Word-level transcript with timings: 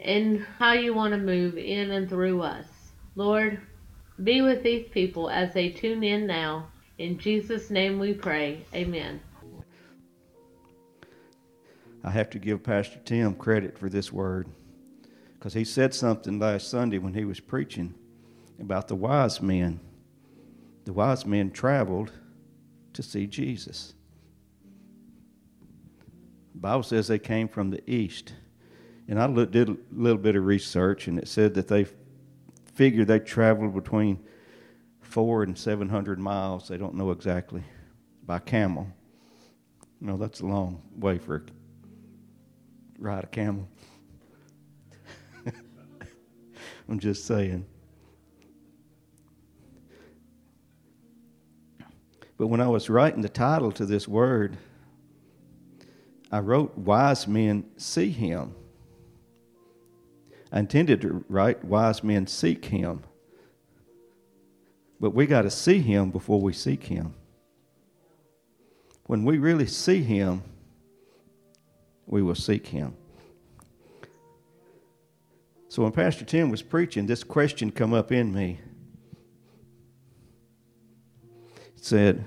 and 0.00 0.44
how 0.58 0.72
you 0.72 0.94
want 0.94 1.12
to 1.12 1.18
move 1.18 1.56
in 1.56 1.90
and 1.90 2.08
through 2.08 2.42
us. 2.42 2.66
Lord, 3.14 3.60
be 4.22 4.42
with 4.42 4.62
these 4.62 4.88
people 4.88 5.30
as 5.30 5.52
they 5.54 5.70
tune 5.70 6.02
in 6.02 6.26
now. 6.26 6.68
In 6.98 7.18
Jesus' 7.18 7.70
name 7.70 7.98
we 7.98 8.14
pray. 8.14 8.64
Amen. 8.74 9.20
I 12.02 12.10
have 12.10 12.30
to 12.30 12.38
give 12.38 12.62
Pastor 12.62 13.00
Tim 13.04 13.34
credit 13.34 13.76
for 13.78 13.88
this 13.88 14.12
word 14.12 14.48
because 15.34 15.54
he 15.54 15.64
said 15.64 15.92
something 15.92 16.38
last 16.38 16.70
Sunday 16.70 16.98
when 16.98 17.14
he 17.14 17.24
was 17.24 17.40
preaching 17.40 17.94
about 18.60 18.88
the 18.88 18.94
wise 18.94 19.42
men. 19.42 19.80
The 20.84 20.92
wise 20.92 21.26
men 21.26 21.50
traveled 21.50 22.12
to 22.92 23.02
see 23.02 23.26
Jesus. 23.26 23.94
The 26.54 26.60
Bible 26.60 26.84
says 26.84 27.08
they 27.08 27.18
came 27.18 27.48
from 27.48 27.70
the 27.70 27.88
east. 27.90 28.32
And 29.08 29.20
I 29.20 29.44
did 29.44 29.68
a 29.68 29.76
little 29.92 30.18
bit 30.18 30.36
of 30.36 30.44
research, 30.44 31.06
and 31.06 31.18
it 31.18 31.28
said 31.28 31.54
that 31.54 31.68
they 31.68 31.86
figured 32.74 33.08
they 33.08 33.20
traveled 33.20 33.74
between 33.74 34.18
four 35.00 35.42
and 35.42 35.56
700 35.56 36.18
miles. 36.18 36.68
They 36.68 36.76
don't 36.76 36.94
know 36.94 37.10
exactly 37.12 37.62
by 38.24 38.40
camel. 38.40 38.88
You 40.00 40.08
know, 40.08 40.16
that's 40.16 40.40
a 40.40 40.46
long 40.46 40.82
way 40.96 41.18
for 41.18 41.36
a 41.36 41.42
ride 42.98 43.24
a 43.24 43.26
camel. 43.28 43.68
I'm 46.88 46.98
just 46.98 47.26
saying. 47.26 47.64
But 52.36 52.48
when 52.48 52.60
I 52.60 52.68
was 52.68 52.90
writing 52.90 53.22
the 53.22 53.28
title 53.28 53.72
to 53.72 53.86
this 53.86 54.06
word, 54.06 54.56
I 56.30 56.40
wrote, 56.40 56.76
Wise 56.76 57.26
Men 57.26 57.64
See 57.76 58.10
Him. 58.10 58.54
I 60.56 60.60
intended 60.60 61.02
to 61.02 61.22
write, 61.28 61.62
Wise 61.66 62.02
Men 62.02 62.26
Seek 62.26 62.64
Him. 62.64 63.02
But 64.98 65.10
we 65.10 65.26
got 65.26 65.42
to 65.42 65.50
see 65.50 65.80
Him 65.80 66.10
before 66.10 66.40
we 66.40 66.54
seek 66.54 66.84
Him. 66.84 67.12
When 69.04 69.26
we 69.26 69.36
really 69.36 69.66
see 69.66 70.02
Him, 70.02 70.42
we 72.06 72.22
will 72.22 72.34
seek 72.34 72.68
Him. 72.68 72.96
So 75.68 75.82
when 75.82 75.92
Pastor 75.92 76.24
Tim 76.24 76.48
was 76.48 76.62
preaching, 76.62 77.04
this 77.06 77.22
question 77.22 77.70
come 77.70 77.92
up 77.92 78.10
in 78.10 78.32
me. 78.32 78.58
It 81.76 81.84
said, 81.84 82.24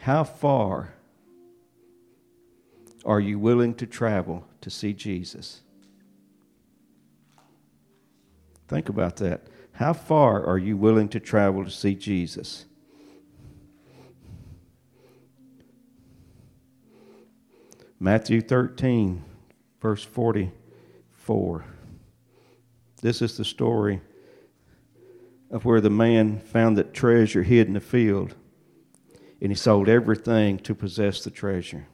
How 0.00 0.24
far 0.24 0.94
are 3.04 3.20
you 3.20 3.38
willing 3.38 3.74
to 3.74 3.86
travel 3.86 4.46
to 4.62 4.70
see 4.70 4.94
Jesus? 4.94 5.60
Think 8.72 8.88
about 8.88 9.16
that. 9.16 9.42
How 9.72 9.92
far 9.92 10.46
are 10.46 10.56
you 10.56 10.78
willing 10.78 11.10
to 11.10 11.20
travel 11.20 11.62
to 11.62 11.70
see 11.70 11.94
Jesus? 11.94 12.64
Matthew 18.00 18.40
13, 18.40 19.22
verse 19.78 20.02
44. 20.02 21.66
This 23.02 23.20
is 23.20 23.36
the 23.36 23.44
story 23.44 24.00
of 25.50 25.66
where 25.66 25.82
the 25.82 25.90
man 25.90 26.40
found 26.40 26.78
that 26.78 26.94
treasure 26.94 27.42
hid 27.42 27.66
in 27.66 27.74
the 27.74 27.80
field, 27.80 28.34
and 29.42 29.52
he 29.52 29.54
sold 29.54 29.86
everything 29.86 30.58
to 30.60 30.74
possess 30.74 31.22
the 31.22 31.30
treasure. 31.30 31.88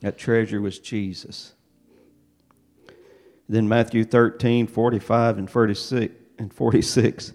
That 0.00 0.16
treasure 0.16 0.62
was 0.62 0.78
Jesus. 0.78 1.55
Then 3.48 3.68
Matthew 3.68 4.04
13, 4.04 4.66
45 4.66 5.38
and 5.38 5.50
46, 5.50 6.14
and 6.38 6.52
46 6.52 7.32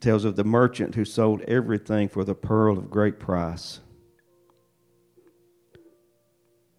tells 0.00 0.24
of 0.24 0.36
the 0.36 0.44
merchant 0.44 0.94
who 0.94 1.04
sold 1.04 1.42
everything 1.42 2.08
for 2.08 2.24
the 2.24 2.34
pearl 2.34 2.78
of 2.78 2.90
great 2.90 3.18
price. 3.18 3.80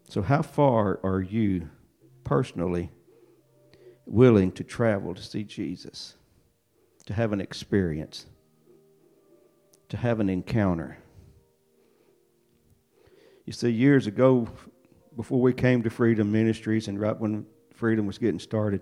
So, 0.10 0.22
how 0.22 0.42
far 0.42 1.00
are 1.04 1.22
you 1.22 1.70
personally 2.24 2.92
willing 4.06 4.52
to 4.54 4.64
travel 4.64 5.14
to 5.14 5.22
see 5.22 5.44
Jesus, 5.44 6.16
to 7.06 7.14
have 7.14 7.34
an 7.34 7.42
experience, 7.42 8.26
to 9.90 9.98
have 9.98 10.20
an 10.20 10.30
encounter? 10.30 10.98
You 13.46 13.54
see, 13.54 13.70
years 13.70 14.08
ago, 14.08 14.48
before 15.16 15.42
we 15.42 15.54
came 15.54 15.84
to 15.84 15.90
Freedom 15.90 16.32
Ministries 16.32 16.88
and 16.88 17.00
right 17.00 17.18
when 17.18 17.46
Freedom 17.78 18.08
was 18.08 18.18
getting 18.18 18.40
started, 18.40 18.82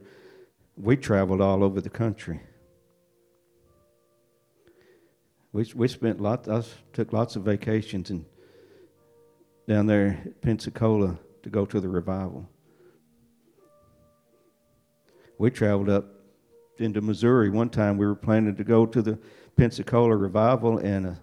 we 0.77 0.95
traveled 0.95 1.41
all 1.41 1.63
over 1.63 1.81
the 1.81 1.89
country. 1.89 2.39
We, 5.51 5.69
we 5.75 5.87
spent 5.89 6.21
lots, 6.21 6.47
I 6.47 6.63
took 6.93 7.11
lots 7.11 7.35
of 7.35 7.43
vacations 7.43 8.09
and 8.09 8.25
down 9.67 9.85
there 9.87 10.21
at 10.25 10.41
Pensacola 10.41 11.19
to 11.43 11.49
go 11.49 11.65
to 11.65 11.81
the 11.81 11.89
revival. 11.89 12.47
We 15.37 15.51
traveled 15.51 15.89
up 15.89 16.05
into 16.77 17.01
Missouri. 17.01 17.49
One 17.49 17.69
time 17.69 17.97
we 17.97 18.05
were 18.05 18.15
planning 18.15 18.55
to 18.55 18.63
go 18.63 18.85
to 18.85 19.01
the 19.01 19.19
Pensacola 19.57 20.15
revival, 20.15 20.77
and 20.77 21.05
a 21.07 21.21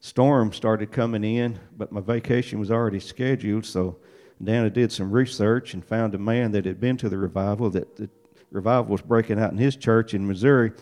storm 0.00 0.52
started 0.52 0.90
coming 0.90 1.22
in, 1.22 1.60
but 1.76 1.92
my 1.92 2.00
vacation 2.00 2.58
was 2.58 2.72
already 2.72 3.00
scheduled, 3.00 3.64
so 3.64 3.98
Dana 4.42 4.70
did 4.70 4.92
some 4.92 5.10
research 5.10 5.74
and 5.74 5.84
found 5.84 6.14
a 6.14 6.18
man 6.18 6.52
that 6.52 6.64
had 6.64 6.80
been 6.80 6.96
to 6.98 7.08
the 7.08 7.18
revival, 7.18 7.70
that 7.70 7.96
the 7.96 8.10
revival 8.50 8.92
was 8.92 9.02
breaking 9.02 9.40
out 9.40 9.52
in 9.52 9.58
his 9.58 9.76
church 9.76 10.14
in 10.14 10.26
Missouri. 10.26 10.72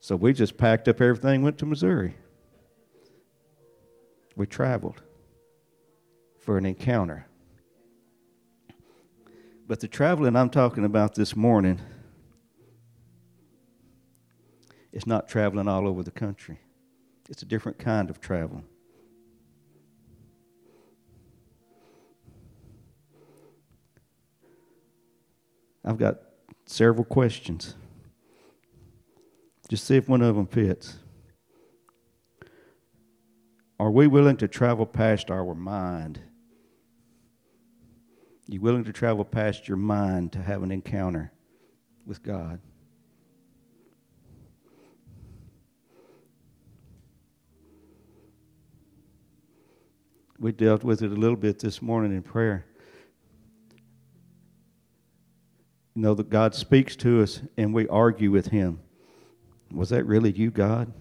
So 0.00 0.16
we 0.16 0.32
just 0.32 0.56
packed 0.56 0.88
up 0.88 1.00
everything, 1.00 1.42
went 1.42 1.58
to 1.58 1.66
Missouri. 1.66 2.16
We 4.36 4.46
traveled 4.46 5.00
for 6.40 6.58
an 6.58 6.66
encounter. 6.66 7.26
But 9.66 9.80
the 9.80 9.88
traveling 9.88 10.36
I'm 10.36 10.50
talking 10.50 10.84
about 10.84 11.14
this 11.14 11.34
morning 11.34 11.80
is 14.92 15.06
not 15.06 15.28
traveling 15.28 15.68
all 15.68 15.88
over 15.88 16.02
the 16.02 16.10
country, 16.10 16.58
it's 17.30 17.42
a 17.42 17.46
different 17.46 17.78
kind 17.78 18.10
of 18.10 18.20
travel. 18.20 18.64
I've 25.84 25.98
got 25.98 26.16
several 26.66 27.04
questions. 27.04 27.74
Just 29.68 29.84
see 29.84 29.96
if 29.96 30.08
one 30.08 30.22
of 30.22 30.36
them 30.36 30.46
fits. 30.46 30.98
Are 33.78 33.90
we 33.90 34.06
willing 34.06 34.36
to 34.38 34.48
travel 34.48 34.86
past 34.86 35.30
our 35.30 35.54
mind? 35.54 36.20
You 38.46 38.60
willing 38.60 38.84
to 38.84 38.92
travel 38.92 39.24
past 39.24 39.68
your 39.68 39.76
mind 39.76 40.32
to 40.32 40.42
have 40.42 40.62
an 40.62 40.70
encounter 40.70 41.32
with 42.06 42.22
God? 42.22 42.60
We 50.38 50.52
dealt 50.52 50.84
with 50.84 51.02
it 51.02 51.10
a 51.10 51.14
little 51.14 51.36
bit 51.36 51.58
this 51.58 51.80
morning 51.80 52.12
in 52.12 52.22
prayer. 52.22 52.66
You 55.94 56.02
know 56.02 56.14
that 56.14 56.30
God 56.30 56.54
speaks 56.54 56.96
to 56.96 57.22
us 57.22 57.40
and 57.56 57.72
we 57.72 57.86
argue 57.88 58.30
with 58.30 58.48
Him. 58.48 58.80
Was 59.72 59.90
that 59.90 60.04
really 60.04 60.32
you, 60.32 60.50
God? 60.50 60.92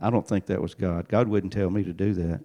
I 0.00 0.10
don't 0.10 0.26
think 0.26 0.46
that 0.46 0.60
was 0.60 0.74
God. 0.74 1.08
God 1.08 1.28
wouldn't 1.28 1.52
tell 1.52 1.70
me 1.70 1.82
to 1.84 1.92
do 1.92 2.14
that. 2.14 2.40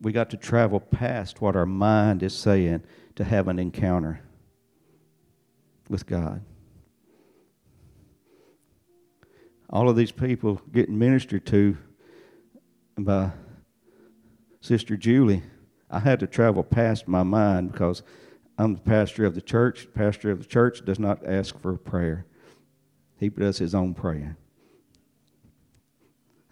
We 0.00 0.12
got 0.12 0.30
to 0.30 0.36
travel 0.36 0.80
past 0.80 1.40
what 1.40 1.56
our 1.56 1.66
mind 1.66 2.22
is 2.22 2.36
saying 2.36 2.82
to 3.16 3.24
have 3.24 3.48
an 3.48 3.58
encounter 3.58 4.20
with 5.88 6.06
God. 6.06 6.42
All 9.70 9.88
of 9.88 9.96
these 9.96 10.12
people 10.12 10.60
getting 10.72 10.98
ministered 10.98 11.46
to 11.46 11.76
by 12.98 13.30
Sister 14.60 14.96
Julie, 14.96 15.42
I 15.90 16.00
had 16.00 16.20
to 16.20 16.26
travel 16.26 16.62
past 16.62 17.08
my 17.08 17.22
mind 17.22 17.72
because 17.72 18.02
I'm 18.56 18.74
the 18.74 18.80
pastor 18.80 19.24
of 19.24 19.34
the 19.34 19.40
church. 19.40 19.86
The 19.86 19.92
pastor 19.92 20.30
of 20.30 20.38
the 20.38 20.44
church 20.44 20.84
does 20.84 20.98
not 20.98 21.26
ask 21.26 21.58
for 21.58 21.76
prayer, 21.76 22.26
he 23.18 23.28
does 23.28 23.58
his 23.58 23.74
own 23.74 23.94
praying. 23.94 24.36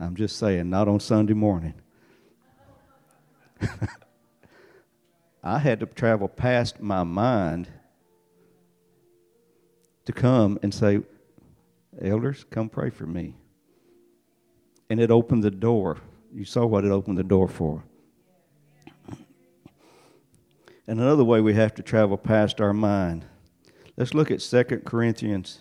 I'm 0.00 0.16
just 0.16 0.36
saying, 0.36 0.68
not 0.68 0.88
on 0.88 0.98
Sunday 0.98 1.34
morning. 1.34 1.74
I 5.44 5.58
had 5.58 5.78
to 5.80 5.86
travel 5.86 6.26
past 6.26 6.80
my 6.80 7.04
mind 7.04 7.68
to 10.04 10.12
come 10.12 10.58
and 10.62 10.74
say, 10.74 11.02
Elders, 12.00 12.44
come 12.50 12.68
pray 12.68 12.90
for 12.90 13.06
me. 13.06 13.36
And 14.90 14.98
it 14.98 15.10
opened 15.12 15.44
the 15.44 15.50
door. 15.50 15.98
You 16.32 16.44
saw 16.44 16.66
what 16.66 16.84
it 16.84 16.90
opened 16.90 17.18
the 17.18 17.24
door 17.24 17.46
for. 17.48 17.84
And 20.92 21.00
another 21.00 21.24
way 21.24 21.40
we 21.40 21.54
have 21.54 21.72
to 21.76 21.82
travel 21.82 22.18
past 22.18 22.60
our 22.60 22.74
mind. 22.74 23.24
Let's 23.96 24.12
look 24.12 24.30
at 24.30 24.40
2 24.40 24.82
Corinthians 24.84 25.60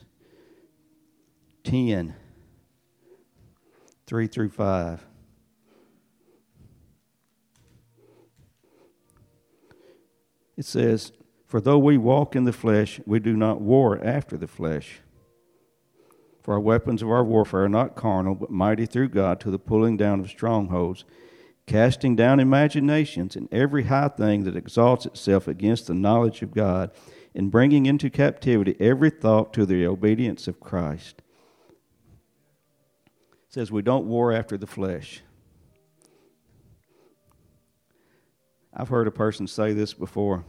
10 1.63 2.13
3 4.07 4.27
through 4.27 4.49
5. 4.49 5.07
It 10.57 10.65
says, 10.65 11.13
For 11.45 11.61
though 11.61 11.79
we 11.79 11.97
walk 11.97 12.35
in 12.35 12.43
the 12.43 12.51
flesh, 12.51 12.99
we 13.05 13.21
do 13.21 13.37
not 13.37 13.61
war 13.61 14.03
after 14.03 14.35
the 14.35 14.47
flesh. 14.47 14.99
For 16.41 16.55
our 16.55 16.59
weapons 16.59 17.01
of 17.01 17.09
our 17.09 17.23
warfare 17.23 17.63
are 17.63 17.69
not 17.69 17.95
carnal, 17.95 18.35
but 18.35 18.51
mighty 18.51 18.85
through 18.85 19.07
God 19.07 19.39
to 19.39 19.49
the 19.49 19.57
pulling 19.57 19.95
down 19.95 20.19
of 20.19 20.27
strongholds, 20.27 21.05
casting 21.65 22.15
down 22.15 22.39
imaginations 22.39 23.35
and 23.35 23.47
every 23.51 23.83
high 23.83 24.09
thing 24.09 24.43
that 24.43 24.55
exalts 24.55 25.05
itself 25.05 25.47
against 25.47 25.87
the 25.87 25.93
knowledge 25.93 26.41
of 26.41 26.53
God, 26.53 26.91
and 27.33 27.49
bringing 27.49 27.85
into 27.85 28.09
captivity 28.09 28.75
every 28.79 29.09
thought 29.09 29.53
to 29.53 29.65
the 29.65 29.85
obedience 29.85 30.47
of 30.47 30.59
Christ. 30.59 31.21
It 33.47 33.53
says 33.53 33.71
we 33.71 33.81
don't 33.81 34.05
war 34.05 34.33
after 34.33 34.57
the 34.57 34.67
flesh. 34.67 35.21
I've 38.73 38.89
heard 38.89 39.07
a 39.07 39.11
person 39.11 39.47
say 39.47 39.73
this 39.73 39.93
before. 39.93 40.45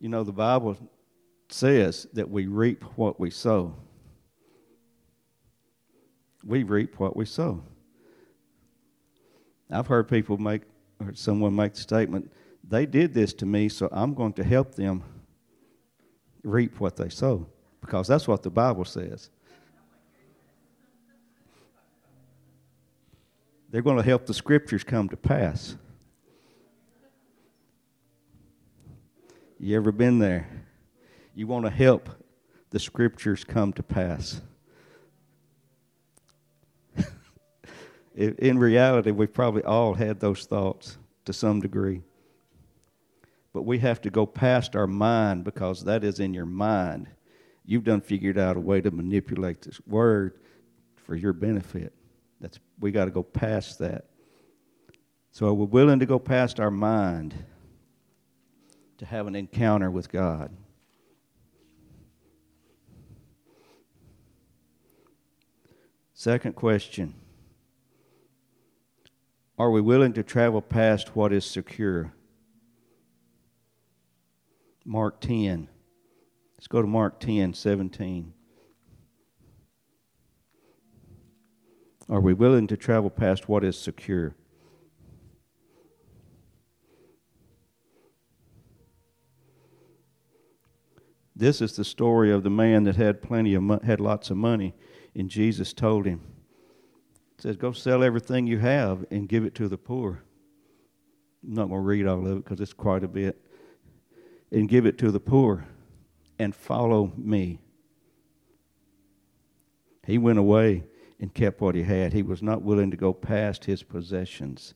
You 0.00 0.08
know, 0.08 0.22
the 0.22 0.32
Bible 0.32 0.76
says 1.48 2.06
that 2.12 2.30
we 2.30 2.46
reap 2.46 2.84
what 2.96 3.18
we 3.20 3.30
sow. 3.30 3.74
We 6.44 6.62
reap 6.62 6.98
what 6.98 7.16
we 7.16 7.24
sow. 7.24 7.62
I've 9.70 9.86
heard 9.86 10.08
people 10.08 10.38
make, 10.38 10.62
or 11.00 11.14
someone 11.14 11.54
make 11.54 11.74
the 11.74 11.80
statement, 11.80 12.30
they 12.66 12.86
did 12.86 13.12
this 13.12 13.32
to 13.34 13.46
me, 13.46 13.68
so 13.68 13.88
I'm 13.92 14.14
going 14.14 14.32
to 14.34 14.44
help 14.44 14.74
them 14.74 15.02
reap 16.42 16.80
what 16.80 16.96
they 16.96 17.08
sow, 17.08 17.46
because 17.80 18.06
that's 18.06 18.28
what 18.28 18.42
the 18.42 18.50
Bible 18.50 18.84
says. 18.84 19.30
They're 23.70 23.82
going 23.82 23.96
to 23.96 24.04
help 24.04 24.26
the 24.26 24.34
scriptures 24.34 24.84
come 24.84 25.08
to 25.08 25.16
pass. 25.16 25.76
You 29.58 29.76
ever 29.76 29.90
been 29.90 30.18
there? 30.18 30.48
You 31.34 31.46
want 31.46 31.64
to 31.64 31.70
help 31.70 32.08
the 32.70 32.78
scriptures 32.78 33.42
come 33.42 33.72
to 33.72 33.82
pass. 33.82 34.40
In 38.14 38.58
reality, 38.58 39.10
we've 39.10 39.32
probably 39.32 39.64
all 39.64 39.94
had 39.94 40.20
those 40.20 40.44
thoughts 40.44 40.98
to 41.24 41.32
some 41.32 41.60
degree. 41.60 42.02
But 43.52 43.62
we 43.62 43.78
have 43.78 44.00
to 44.02 44.10
go 44.10 44.26
past 44.26 44.76
our 44.76 44.86
mind 44.86 45.44
because 45.44 45.84
that 45.84 46.04
is 46.04 46.20
in 46.20 46.34
your 46.34 46.46
mind. 46.46 47.08
You've 47.64 47.84
done 47.84 48.00
figured 48.00 48.38
out 48.38 48.56
a 48.56 48.60
way 48.60 48.80
to 48.80 48.90
manipulate 48.90 49.62
this 49.62 49.80
word 49.86 50.38
for 50.96 51.14
your 51.14 51.32
benefit. 51.32 51.92
That's 52.40 52.58
we 52.78 52.90
got 52.90 53.06
to 53.06 53.10
go 53.10 53.22
past 53.22 53.78
that. 53.78 54.06
So 55.30 55.46
are 55.46 55.54
we're 55.54 55.66
willing 55.66 55.98
to 56.00 56.06
go 56.06 56.18
past 56.18 56.60
our 56.60 56.70
mind 56.70 57.34
to 58.98 59.06
have 59.06 59.26
an 59.26 59.34
encounter 59.34 59.90
with 59.90 60.10
God. 60.10 60.50
Second 66.12 66.54
question 66.54 67.14
Are 69.56 69.70
we 69.70 69.80
willing 69.80 70.12
to 70.14 70.24
travel 70.24 70.60
past 70.60 71.14
what 71.14 71.32
is 71.32 71.44
secure? 71.44 72.12
Mark 74.84 75.20
10. 75.20 75.68
Let's 76.56 76.66
go 76.66 76.82
to 76.82 76.88
Mark 76.88 77.20
10 77.20 77.54
17. 77.54 78.32
Are 82.08 82.20
we 82.20 82.34
willing 82.34 82.66
to 82.66 82.76
travel 82.76 83.10
past 83.10 83.48
what 83.48 83.64
is 83.64 83.78
secure? 83.78 84.34
This 91.36 91.60
is 91.60 91.76
the 91.76 91.84
story 91.84 92.30
of 92.30 92.42
the 92.42 92.50
man 92.50 92.84
that 92.84 92.96
had 92.96 93.22
plenty 93.22 93.54
of 93.54 93.62
mo- 93.62 93.80
had 93.84 94.00
lots 94.00 94.30
of 94.30 94.36
money, 94.36 94.74
and 95.14 95.28
Jesus 95.28 95.72
told 95.72 96.06
him, 96.06 96.33
says, 97.44 97.58
"Go 97.58 97.72
sell 97.72 98.02
everything 98.02 98.46
you 98.46 98.58
have 98.58 99.04
and 99.10 99.28
give 99.28 99.44
it 99.44 99.54
to 99.56 99.68
the 99.68 99.76
poor." 99.76 100.22
I'm 101.46 101.52
not 101.52 101.68
going 101.68 101.82
to 101.82 101.86
read 101.86 102.06
all 102.06 102.26
of 102.26 102.38
it 102.38 102.44
because 102.44 102.58
it's 102.58 102.72
quite 102.72 103.04
a 103.04 103.08
bit. 103.08 103.38
And 104.50 104.66
give 104.66 104.86
it 104.86 104.96
to 104.98 105.10
the 105.10 105.20
poor, 105.20 105.66
and 106.38 106.54
follow 106.54 107.12
me. 107.18 107.60
He 110.06 110.16
went 110.16 110.38
away 110.38 110.84
and 111.20 111.34
kept 111.34 111.60
what 111.60 111.74
he 111.74 111.82
had. 111.82 112.14
He 112.14 112.22
was 112.22 112.42
not 112.42 112.62
willing 112.62 112.90
to 112.92 112.96
go 112.96 113.12
past 113.12 113.66
his 113.66 113.82
possessions. 113.82 114.72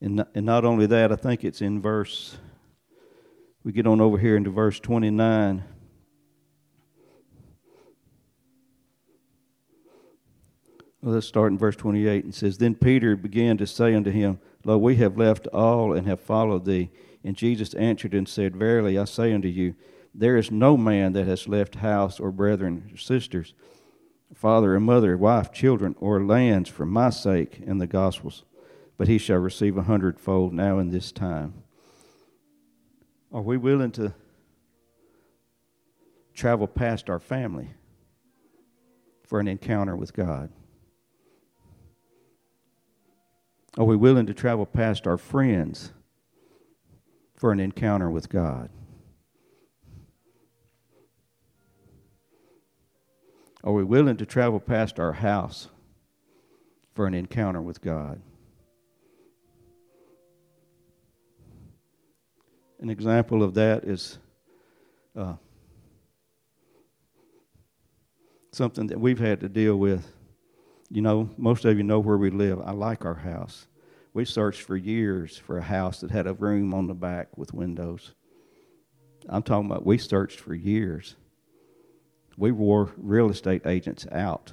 And 0.00 0.16
not, 0.16 0.28
and 0.36 0.46
not 0.46 0.64
only 0.64 0.86
that, 0.86 1.10
I 1.10 1.16
think 1.16 1.42
it's 1.42 1.60
in 1.60 1.82
verse 1.82 2.38
we 3.64 3.72
get 3.72 3.88
on 3.88 4.00
over 4.00 4.18
here 4.18 4.36
into 4.36 4.50
verse 4.50 4.78
29. 4.78 5.64
Let's 11.10 11.26
start 11.26 11.52
in 11.52 11.58
verse 11.58 11.76
28. 11.76 12.24
and 12.24 12.34
says, 12.34 12.58
Then 12.58 12.74
Peter 12.74 13.16
began 13.16 13.56
to 13.58 13.66
say 13.66 13.94
unto 13.94 14.10
him, 14.10 14.40
Lo, 14.64 14.76
we 14.76 14.96
have 14.96 15.16
left 15.16 15.46
all 15.48 15.92
and 15.92 16.06
have 16.06 16.20
followed 16.20 16.64
thee. 16.64 16.90
And 17.22 17.36
Jesus 17.36 17.74
answered 17.74 18.14
and 18.14 18.28
said, 18.28 18.56
Verily 18.56 18.98
I 18.98 19.04
say 19.04 19.32
unto 19.32 19.48
you, 19.48 19.74
there 20.14 20.36
is 20.36 20.50
no 20.50 20.76
man 20.76 21.12
that 21.12 21.26
has 21.26 21.46
left 21.46 21.76
house 21.76 22.18
or 22.18 22.32
brethren 22.32 22.90
or 22.92 22.96
sisters, 22.96 23.54
father 24.34 24.74
or 24.74 24.80
mother, 24.80 25.16
wife, 25.16 25.52
children, 25.52 25.94
or 26.00 26.24
lands 26.24 26.70
for 26.70 26.86
my 26.86 27.10
sake 27.10 27.62
and 27.66 27.80
the 27.80 27.86
gospel's, 27.86 28.44
but 28.96 29.08
he 29.08 29.18
shall 29.18 29.38
receive 29.38 29.76
a 29.76 29.82
hundredfold 29.82 30.54
now 30.54 30.78
in 30.78 30.90
this 30.90 31.12
time. 31.12 31.54
Are 33.30 33.42
we 33.42 33.58
willing 33.58 33.92
to 33.92 34.14
travel 36.32 36.66
past 36.66 37.10
our 37.10 37.20
family 37.20 37.68
for 39.22 39.38
an 39.38 39.48
encounter 39.48 39.94
with 39.94 40.14
God? 40.14 40.50
Are 43.78 43.84
we 43.84 43.96
willing 43.96 44.26
to 44.26 44.34
travel 44.34 44.64
past 44.64 45.06
our 45.06 45.18
friends 45.18 45.92
for 47.36 47.52
an 47.52 47.60
encounter 47.60 48.10
with 48.10 48.30
God? 48.30 48.70
Are 53.62 53.72
we 53.72 53.84
willing 53.84 54.16
to 54.16 54.24
travel 54.24 54.60
past 54.60 54.98
our 54.98 55.12
house 55.12 55.68
for 56.94 57.06
an 57.06 57.12
encounter 57.12 57.60
with 57.60 57.82
God? 57.82 58.22
An 62.80 62.88
example 62.88 63.42
of 63.42 63.54
that 63.54 63.84
is 63.84 64.18
uh, 65.16 65.34
something 68.52 68.86
that 68.86 69.00
we've 69.00 69.18
had 69.18 69.40
to 69.40 69.48
deal 69.48 69.76
with. 69.76 70.15
You 70.90 71.02
know, 71.02 71.30
most 71.36 71.64
of 71.64 71.76
you 71.76 71.82
know 71.82 71.98
where 71.98 72.16
we 72.16 72.30
live. 72.30 72.60
I 72.64 72.72
like 72.72 73.04
our 73.04 73.14
house. 73.14 73.66
We 74.14 74.24
searched 74.24 74.62
for 74.62 74.76
years 74.76 75.36
for 75.36 75.58
a 75.58 75.62
house 75.62 76.00
that 76.00 76.10
had 76.10 76.26
a 76.26 76.34
room 76.34 76.72
on 76.72 76.86
the 76.86 76.94
back 76.94 77.36
with 77.36 77.52
windows. 77.52 78.14
I'm 79.28 79.42
talking 79.42 79.70
about 79.70 79.84
we 79.84 79.98
searched 79.98 80.40
for 80.40 80.54
years. 80.54 81.16
We 82.36 82.52
wore 82.52 82.92
real 82.96 83.30
estate 83.30 83.66
agents 83.66 84.06
out 84.12 84.52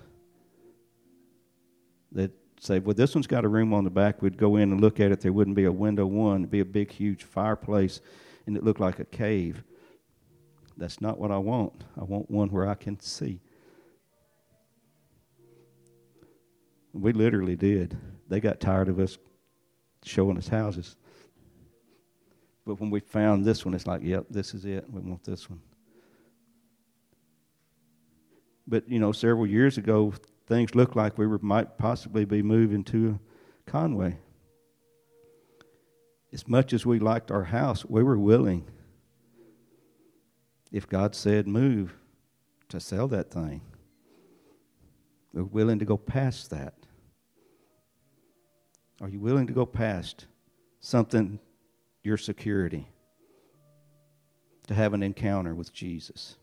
that 2.14 2.32
say, 2.60 2.80
well, 2.80 2.94
this 2.94 3.14
one's 3.14 3.28
got 3.28 3.46
a 3.46 3.50
room 3.50 3.74
on 3.74 3.84
the 3.84 3.90
back. 3.90 4.22
We'd 4.22 4.38
go 4.38 4.56
in 4.56 4.72
and 4.72 4.82
look 4.82 5.00
at 5.00 5.12
it. 5.12 5.22
There 5.22 5.34
wouldn't 5.34 5.56
be 5.56 5.66
a 5.66 5.72
window 5.72 6.06
one. 6.06 6.42
It'd 6.42 6.52
be 6.52 6.62
a 6.62 6.66
big, 6.66 6.92
huge 6.92 7.24
fireplace, 7.24 8.02
and 8.48 8.56
it 8.58 8.64
looked 8.64 8.80
like 8.80 9.00
a 9.00 9.06
cave. 9.06 9.64
That's 10.78 11.02
not 11.02 11.20
what 11.20 11.32
I 11.32 11.38
want. 11.38 11.84
I 12.00 12.04
want 12.04 12.32
one 12.32 12.50
where 12.50 12.68
I 12.68 12.76
can 12.76 13.00
see. 13.00 13.42
We 16.94 17.12
literally 17.12 17.56
did. 17.56 17.98
They 18.30 18.40
got 18.40 18.60
tired 18.60 18.88
of 18.88 19.00
us 19.00 19.18
showing 20.04 20.38
us 20.38 20.48
houses. 20.48 20.96
But 22.66 22.80
when 22.80 22.90
we 22.90 23.00
found 23.00 23.44
this 23.44 23.66
one, 23.66 23.74
it's 23.74 23.88
like, 23.88 24.02
yep, 24.04 24.26
this 24.30 24.54
is 24.54 24.64
it. 24.64 24.86
We 24.90 25.02
want 25.02 25.24
this 25.24 25.50
one. 25.50 25.62
But 28.66 28.88
you 28.88 29.00
know, 29.00 29.12
several 29.12 29.46
years 29.46 29.78
ago, 29.78 30.14
things 30.48 30.76
looked 30.76 30.96
like 30.96 31.18
we 31.18 31.28
were, 31.28 31.40
might 31.42 31.78
possibly 31.78 32.26
be 32.26 32.42
moving 32.42 32.84
to 32.86 33.20
Conway. 33.66 34.18
As 36.32 36.48
much 36.48 36.74
as 36.74 36.86
we 36.86 37.00
liked 37.00 37.32
our 37.32 37.44
house, 37.44 37.86
we 37.86 38.02
were 38.02 38.18
willing, 38.18 38.66
if 40.72 40.88
God 40.88 41.16
said 41.16 41.48
move, 41.48 41.96
to 42.70 42.80
sell 42.80 43.08
that 43.10 43.30
thing. 43.30 43.62
We're 45.34 45.44
willing 45.44 45.80
to 45.80 45.86
go 45.86 45.98
past 45.98 46.50
that. 46.52 46.74
Are 49.04 49.10
you 49.10 49.20
willing 49.20 49.48
to 49.48 49.54
go 49.54 49.66
past 49.66 50.28
something, 50.80 51.38
your 52.04 52.16
security, 52.16 52.88
to 54.68 54.74
have 54.74 54.94
an 54.94 55.04
encounter 55.04 55.54
with 55.54 55.74
Jesus? 55.74 56.38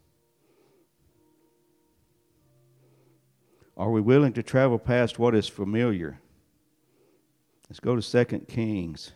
Are 3.79 3.91
we 3.91 4.03
willing 4.03 4.35
to 4.35 4.43
travel 4.43 4.79
past 4.79 5.19
what 5.19 5.35
is 5.35 5.49
familiar? 5.49 6.21
Let's 7.71 7.81
go 7.81 7.99
to 7.99 8.25
2 8.27 8.41
Kings. 8.41 9.13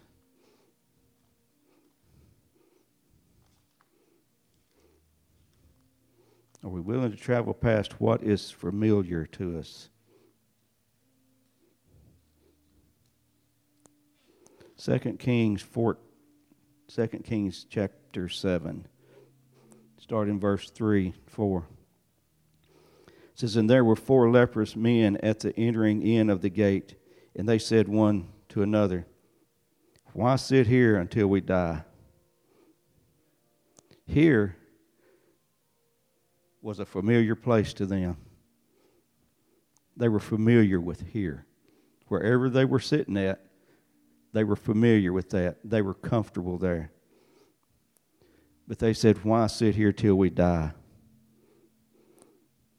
Are 6.65 6.71
we 6.71 6.81
willing 6.81 7.11
to 7.11 7.19
travel 7.19 7.53
past 7.53 8.01
what 8.01 8.23
is 8.23 8.51
familiar 8.51 9.27
to 9.33 9.59
us? 9.59 9.91
2 14.85 14.99
Kings 15.19 15.63
4, 15.63 15.97
2 16.89 17.07
Kings 17.25 17.65
chapter 17.71 18.29
7, 18.29 18.87
start 19.99 20.29
in 20.29 20.39
verse 20.39 20.69
3, 20.69 21.15
4. 21.27 21.67
It 23.07 23.13
says, 23.35 23.57
And 23.57 23.71
there 23.71 23.83
were 23.83 23.97
four 23.97 24.31
leprous 24.31 24.77
men 24.77 25.17
at 25.23 25.41
the 25.41 25.57
entering 25.57 26.07
in 26.07 26.29
of 26.29 26.43
the 26.43 26.51
gate, 26.51 26.97
and 27.35 27.49
they 27.49 27.59
said 27.59 27.89
one 27.89 28.29
to 28.51 28.61
another, 28.61 29.07
Why 30.13 30.37
sit 30.37 30.67
here 30.67 30.97
until 30.97 31.29
we 31.29 31.41
die? 31.41 31.83
Here 34.07 34.55
was 36.61 36.79
a 36.79 36.85
familiar 36.85 37.35
place 37.35 37.73
to 37.75 37.87
them. 37.87 38.19
They 39.97 40.11
were 40.11 40.21
familiar 40.21 40.79
with 40.79 41.01
here. 41.07 41.47
Wherever 42.09 42.51
they 42.51 42.67
were 42.67 42.81
sitting 42.81 43.17
at, 43.17 43.41
they 44.35 44.45
were 44.45 44.57
familiar 44.57 45.13
with 45.13 45.31
that. 45.31 45.59
They 45.65 45.81
were 45.81 45.95
comfortable 45.95 46.59
there. 46.59 46.91
But 48.67 48.81
they 48.81 48.93
said, 48.93 49.25
Why 49.25 49.47
sit 49.47 49.77
here 49.77 49.93
till 49.93 50.17
we 50.17 50.29
die? 50.29 50.73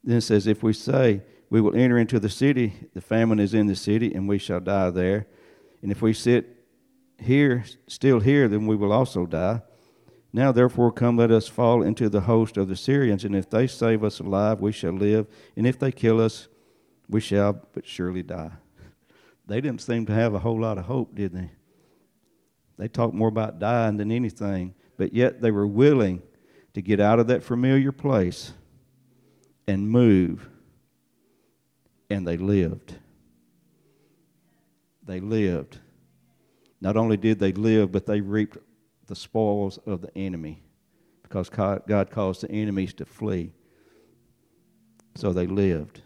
Then 0.04 0.18
it 0.18 0.22
says, 0.22 0.48
If 0.48 0.62
we 0.62 0.74
say, 0.74 1.22
We 1.50 1.62
will 1.62 1.76
enter 1.76 1.98
into 1.98 2.20
the 2.20 2.30
city, 2.30 2.74
the 2.94 3.02
famine 3.02 3.40
is 3.40 3.54
in 3.54 3.68
the 3.68 3.76
city, 3.76 4.14
and 4.14 4.28
we 4.28 4.38
shall 4.38 4.60
die 4.60 4.90
there. 4.90 5.28
And 5.82 5.92
if 5.92 6.02
we 6.02 6.12
sit 6.12 6.66
here, 7.20 7.64
still 7.88 8.20
here, 8.20 8.50
then 8.50 8.68
we 8.68 8.76
will 8.76 8.92
also 8.92 9.26
die. 9.26 9.62
Now, 10.34 10.52
therefore, 10.52 10.92
come, 10.92 11.16
let 11.16 11.32
us 11.32 11.48
fall 11.48 11.82
into 11.82 12.10
the 12.10 12.22
host 12.22 12.58
of 12.58 12.68
the 12.68 12.76
Syrians, 12.76 13.24
and 13.24 13.34
if 13.34 13.50
they 13.50 13.68
save 13.68 14.04
us 14.04 14.20
alive, 14.20 14.60
we 14.60 14.74
shall 14.74 14.92
live, 14.92 15.28
and 15.56 15.66
if 15.66 15.80
they 15.80 15.94
kill 15.94 16.20
us, 16.20 16.50
we 17.08 17.22
shall 17.22 17.62
but 17.72 17.86
surely 17.86 18.24
die. 18.24 18.52
They 19.48 19.62
didn't 19.62 19.82
seem 19.82 20.06
to 20.08 20.14
have 20.14 20.34
a 20.34 20.40
whole 20.40 20.60
lot 20.60 20.78
of 20.78 20.86
hope, 20.86 21.16
did 21.16 21.34
they? 21.34 21.52
They 22.78 22.88
talked 22.88 23.14
more 23.14 23.30
about 23.30 23.60
dying 23.60 23.98
than 23.98 24.12
anything, 24.12 24.74
but 24.98 25.14
yet 25.14 25.42
they 25.42 25.52
were 25.52 25.68
willing 25.68 26.22
to 26.74 26.82
get 26.82 27.00
out 27.00 27.20
of 27.20 27.28
that 27.28 27.44
familiar 27.44 27.92
place 27.92 28.54
and 29.68 29.90
move, 29.90 30.50
and 32.10 32.28
they 32.28 32.38
lived. 32.38 32.96
They 35.04 35.20
lived. 35.20 35.80
Not 36.82 36.98
only 36.98 37.18
did 37.18 37.40
they 37.40 37.54
live, 37.54 37.92
but 37.92 38.06
they 38.06 38.22
reaped 38.22 38.58
the 39.08 39.16
spoils 39.16 39.78
of 39.86 40.02
the 40.02 40.16
enemy 40.18 40.64
because 41.24 41.50
God 41.50 42.10
caused 42.12 42.42
the 42.42 42.52
enemies 42.52 42.94
to 42.96 43.06
flee. 43.06 43.54
So 45.16 45.32
they 45.32 45.48
lived. 45.48 46.02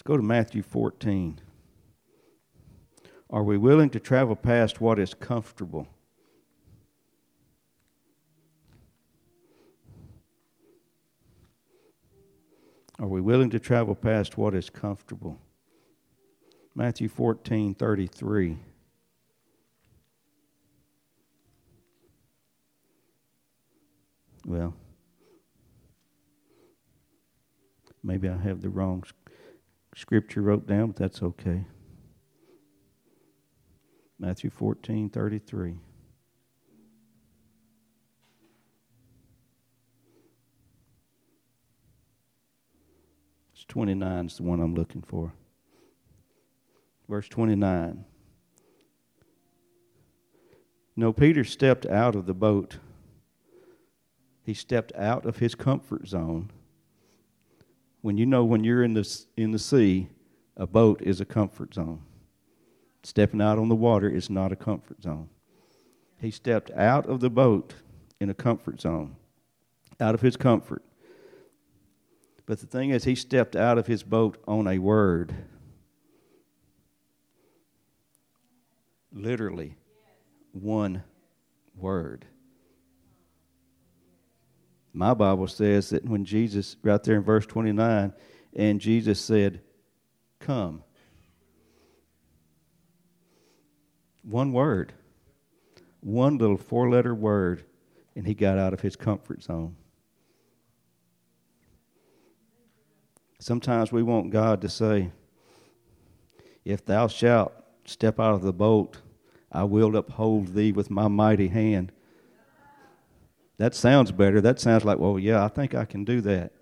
Let's 0.00 0.08
go 0.08 0.16
to 0.16 0.22
Matthew 0.22 0.62
14. 0.62 1.42
Are 3.28 3.42
we 3.42 3.58
willing 3.58 3.90
to 3.90 4.00
travel 4.00 4.34
past 4.34 4.80
what 4.80 4.98
is 4.98 5.12
comfortable? 5.12 5.86
Are 12.98 13.08
we 13.08 13.20
willing 13.20 13.50
to 13.50 13.58
travel 13.58 13.94
past 13.94 14.38
what 14.38 14.54
is 14.54 14.70
comfortable? 14.70 15.38
Matthew 16.74 17.10
14 17.10 17.74
33. 17.74 18.58
Well, 24.46 24.74
maybe 28.02 28.30
I 28.30 28.38
have 28.38 28.62
the 28.62 28.70
wrong 28.70 29.04
scripture 30.00 30.42
wrote 30.42 30.66
down, 30.66 30.88
but 30.88 30.96
that's 30.96 31.22
okay. 31.22 31.64
Matthew 34.18 34.50
14 34.50 35.10
33. 35.10 35.76
It's 43.52 43.64
29 43.64 44.26
is 44.26 44.36
the 44.36 44.42
one 44.42 44.60
I'm 44.60 44.74
looking 44.74 45.02
for 45.02 45.32
verse 47.10 47.28
29. 47.28 48.04
No, 50.96 51.12
Peter 51.12 51.42
stepped 51.42 51.84
out 51.86 52.14
of 52.14 52.26
the 52.26 52.34
boat. 52.34 52.78
He 54.44 54.54
stepped 54.54 54.92
out 54.94 55.26
of 55.26 55.38
his 55.38 55.54
comfort 55.56 56.06
zone. 56.06 56.50
When 58.02 58.16
you 58.16 58.26
know 58.26 58.44
when 58.44 58.64
you're 58.64 58.82
in 58.82 58.94
the, 58.94 59.24
in 59.36 59.50
the 59.50 59.58
sea, 59.58 60.08
a 60.56 60.66
boat 60.66 61.02
is 61.02 61.20
a 61.20 61.24
comfort 61.24 61.74
zone. 61.74 62.02
Stepping 63.02 63.40
out 63.40 63.58
on 63.58 63.68
the 63.68 63.74
water 63.74 64.08
is 64.08 64.28
not 64.28 64.52
a 64.52 64.56
comfort 64.56 65.02
zone. 65.02 65.28
He 66.20 66.30
stepped 66.30 66.70
out 66.72 67.06
of 67.06 67.20
the 67.20 67.30
boat 67.30 67.74
in 68.20 68.28
a 68.28 68.34
comfort 68.34 68.80
zone, 68.80 69.16
out 69.98 70.14
of 70.14 70.20
his 70.20 70.36
comfort. 70.36 70.82
But 72.46 72.60
the 72.60 72.66
thing 72.66 72.90
is, 72.90 73.04
he 73.04 73.14
stepped 73.14 73.56
out 73.56 73.78
of 73.78 73.86
his 73.86 74.02
boat 74.02 74.42
on 74.46 74.66
a 74.66 74.78
word. 74.78 75.34
literally 79.12 79.76
one 80.52 81.02
word. 81.76 82.26
My 84.92 85.14
Bible 85.14 85.46
says 85.46 85.90
that 85.90 86.04
when 86.04 86.24
Jesus, 86.24 86.76
right 86.82 87.02
there 87.02 87.16
in 87.16 87.22
verse 87.22 87.46
29, 87.46 88.12
and 88.54 88.80
Jesus 88.80 89.20
said, 89.20 89.60
Come. 90.40 90.82
One 94.22 94.52
word, 94.52 94.92
one 96.00 96.38
little 96.38 96.56
four 96.56 96.90
letter 96.90 97.14
word, 97.14 97.64
and 98.16 98.26
he 98.26 98.34
got 98.34 98.58
out 98.58 98.74
of 98.74 98.80
his 98.80 98.96
comfort 98.96 99.42
zone. 99.42 99.76
Sometimes 103.38 103.92
we 103.92 104.02
want 104.02 104.30
God 104.30 104.60
to 104.62 104.68
say, 104.68 105.10
If 106.64 106.84
thou 106.84 107.06
shalt 107.06 107.54
Step 107.90 108.20
out 108.20 108.34
of 108.34 108.42
the 108.42 108.52
boat. 108.52 108.98
I 109.50 109.64
will 109.64 109.96
uphold 109.96 110.54
thee 110.54 110.70
with 110.70 110.90
my 110.90 111.08
mighty 111.08 111.48
hand. 111.48 111.90
That 113.60 113.74
sounds 113.74 114.10
better. 114.10 114.40
That 114.40 114.58
sounds 114.58 114.86
like, 114.86 114.98
well, 114.98 115.18
yeah, 115.18 115.44
I 115.44 115.48
think 115.48 115.74
I 115.74 115.84
can 115.84 116.02
do 116.02 116.22
that. 116.22 116.52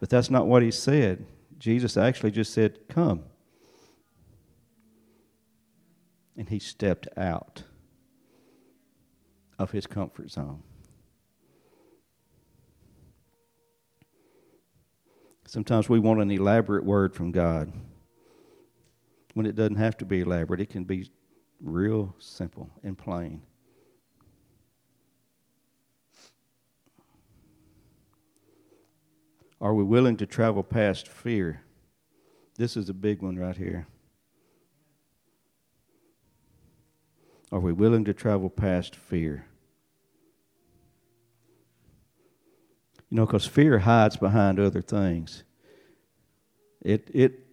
But 0.00 0.10
that's 0.10 0.30
not 0.30 0.48
what 0.48 0.64
he 0.64 0.72
said. 0.72 1.24
Jesus 1.58 1.96
actually 1.96 2.32
just 2.32 2.52
said, 2.52 2.88
Come. 2.88 3.22
And 6.36 6.48
he 6.48 6.58
stepped 6.58 7.06
out 7.16 7.62
of 9.60 9.70
his 9.70 9.86
comfort 9.86 10.32
zone. 10.32 10.64
Sometimes 15.46 15.88
we 15.88 16.00
want 16.00 16.20
an 16.20 16.32
elaborate 16.32 16.84
word 16.84 17.14
from 17.14 17.30
God 17.30 17.72
when 19.34 19.46
it 19.46 19.54
doesn't 19.54 19.76
have 19.76 19.96
to 19.98 20.04
be 20.04 20.22
elaborate, 20.22 20.60
it 20.60 20.70
can 20.70 20.82
be 20.82 21.08
real 21.60 22.16
simple 22.18 22.70
and 22.82 22.98
plain. 22.98 23.42
Are 29.64 29.72
we 29.72 29.82
willing 29.82 30.18
to 30.18 30.26
travel 30.26 30.62
past 30.62 31.08
fear 31.08 31.62
This 32.56 32.76
is 32.76 32.90
a 32.90 32.94
big 32.94 33.22
one 33.22 33.36
right 33.36 33.56
here. 33.56 33.86
Are 37.50 37.60
we 37.60 37.72
willing 37.72 38.04
to 38.04 38.12
travel 38.12 38.50
past 38.50 38.94
fear? 38.94 39.46
You 43.08 43.16
know, 43.16 43.26
because 43.26 43.46
fear 43.46 43.78
hides 43.78 44.18
behind 44.18 44.60
other 44.60 44.82
things. 44.82 45.44
It, 46.82 47.10
it 47.14 47.46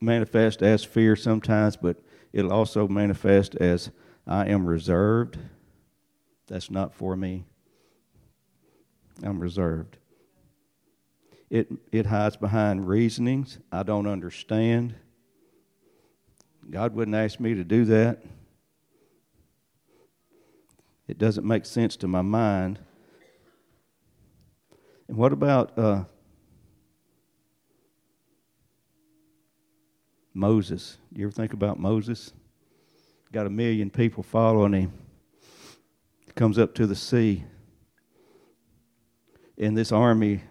manifests 0.00 0.62
as 0.62 0.82
fear 0.82 1.14
sometimes, 1.14 1.76
but 1.76 1.96
it'll 2.32 2.52
also 2.52 2.88
manifest 2.88 3.54
as 3.54 3.90
I 4.26 4.46
am 4.46 4.66
reserved. 4.66 5.38
That's 6.48 6.72
not 6.72 6.92
for 6.92 7.14
me. 7.14 7.44
I'm 9.22 9.38
reserved. 9.38 9.96
It, 11.50 11.68
it 11.90 12.06
hides 12.06 12.36
behind 12.36 12.86
reasonings 12.86 13.58
I 13.72 13.82
don't 13.82 14.06
understand. 14.06 14.94
God 16.70 16.94
wouldn't 16.94 17.16
ask 17.16 17.40
me 17.40 17.54
to 17.54 17.64
do 17.64 17.84
that. 17.86 18.22
It 21.08 21.18
doesn't 21.18 21.44
make 21.44 21.66
sense 21.66 21.96
to 21.96 22.08
my 22.08 22.22
mind. 22.22 22.78
And 25.08 25.16
what 25.16 25.32
about 25.32 25.76
uh, 25.76 26.04
Moses? 30.32 30.98
You 31.12 31.24
ever 31.24 31.32
think 31.32 31.52
about 31.52 31.80
Moses? 31.80 32.32
Got 33.32 33.46
a 33.46 33.50
million 33.50 33.90
people 33.90 34.22
following 34.22 34.72
him. 34.72 34.92
He 36.26 36.32
comes 36.32 36.60
up 36.60 36.76
to 36.76 36.86
the 36.86 36.94
sea. 36.94 37.42
And 39.58 39.76
this 39.76 39.90
army, 39.90 40.42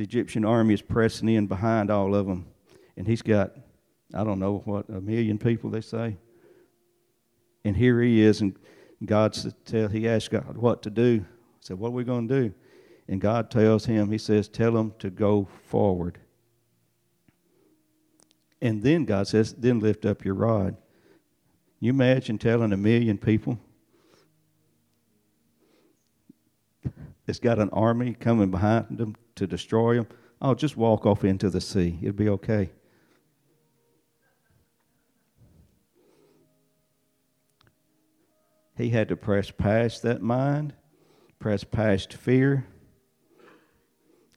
the 0.00 0.04
Egyptian 0.04 0.46
army, 0.46 0.72
is 0.72 0.80
pressing 0.80 1.28
in 1.28 1.46
behind 1.46 1.90
all 1.90 2.14
of 2.14 2.26
them. 2.26 2.46
And 2.96 3.06
he's 3.06 3.20
got, 3.20 3.52
I 4.14 4.24
don't 4.24 4.38
know 4.38 4.62
what, 4.64 4.88
a 4.88 4.98
million 4.98 5.36
people, 5.36 5.68
they 5.68 5.82
say. 5.82 6.16
And 7.66 7.76
here 7.76 8.00
he 8.00 8.22
is, 8.22 8.40
and 8.40 8.56
God 9.04 9.34
said, 9.34 9.90
he 9.90 10.08
asked 10.08 10.30
God 10.30 10.56
what 10.56 10.82
to 10.84 10.90
do. 10.90 11.22
I 11.22 11.56
said, 11.60 11.78
What 11.78 11.88
are 11.88 11.92
we 11.92 12.04
going 12.04 12.28
to 12.28 12.42
do? 12.48 12.54
And 13.08 13.20
God 13.20 13.50
tells 13.50 13.84
him, 13.84 14.10
He 14.10 14.16
says, 14.16 14.48
Tell 14.48 14.72
them 14.72 14.94
to 15.00 15.10
go 15.10 15.46
forward. 15.66 16.18
And 18.62 18.82
then 18.82 19.04
God 19.04 19.28
says, 19.28 19.52
Then 19.52 19.80
lift 19.80 20.06
up 20.06 20.24
your 20.24 20.34
rod. 20.34 20.78
You 21.78 21.90
imagine 21.90 22.38
telling 22.38 22.72
a 22.72 22.78
million 22.78 23.18
people 23.18 23.58
that's 27.26 27.38
got 27.38 27.58
an 27.58 27.68
army 27.70 28.14
coming 28.14 28.50
behind 28.50 28.96
them 28.96 29.14
to 29.40 29.46
destroy 29.46 29.96
them? 29.96 30.06
Oh, 30.42 30.54
just 30.54 30.76
walk 30.76 31.06
off 31.06 31.24
into 31.24 31.48
the 31.48 31.62
sea. 31.62 31.98
It'll 32.02 32.12
be 32.12 32.28
okay. 32.28 32.70
He 38.76 38.90
had 38.90 39.08
to 39.08 39.16
press 39.16 39.50
past 39.50 40.02
that 40.02 40.20
mind, 40.20 40.74
press 41.38 41.64
past 41.64 42.12
fear, 42.12 42.66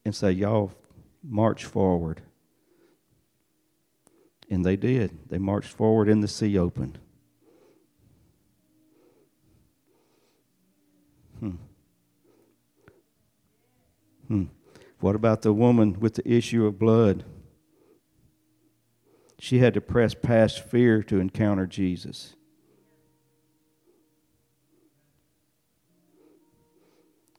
and 0.06 0.16
say, 0.16 0.32
Y'all 0.32 0.72
march 1.22 1.66
forward. 1.66 2.22
And 4.50 4.66
they 4.66 4.78
did. 4.78 5.30
They 5.30 5.38
marched 5.38 5.72
forward 5.72 6.08
and 6.08 6.24
the 6.24 6.28
sea 6.30 6.58
opened. 6.58 7.00
Hmm. 11.40 11.52
Hmm. 14.28 14.44
What 15.04 15.16
about 15.16 15.42
the 15.42 15.52
woman 15.52 16.00
with 16.00 16.14
the 16.14 16.26
issue 16.26 16.66
of 16.66 16.80
blood? 16.80 17.26
She 19.38 19.60
had 19.60 19.74
to 19.74 19.82
press 19.82 20.14
past 20.14 20.64
fear 20.66 21.04
to 21.04 21.20
encounter 21.20 21.68
Jesus. 21.68 22.38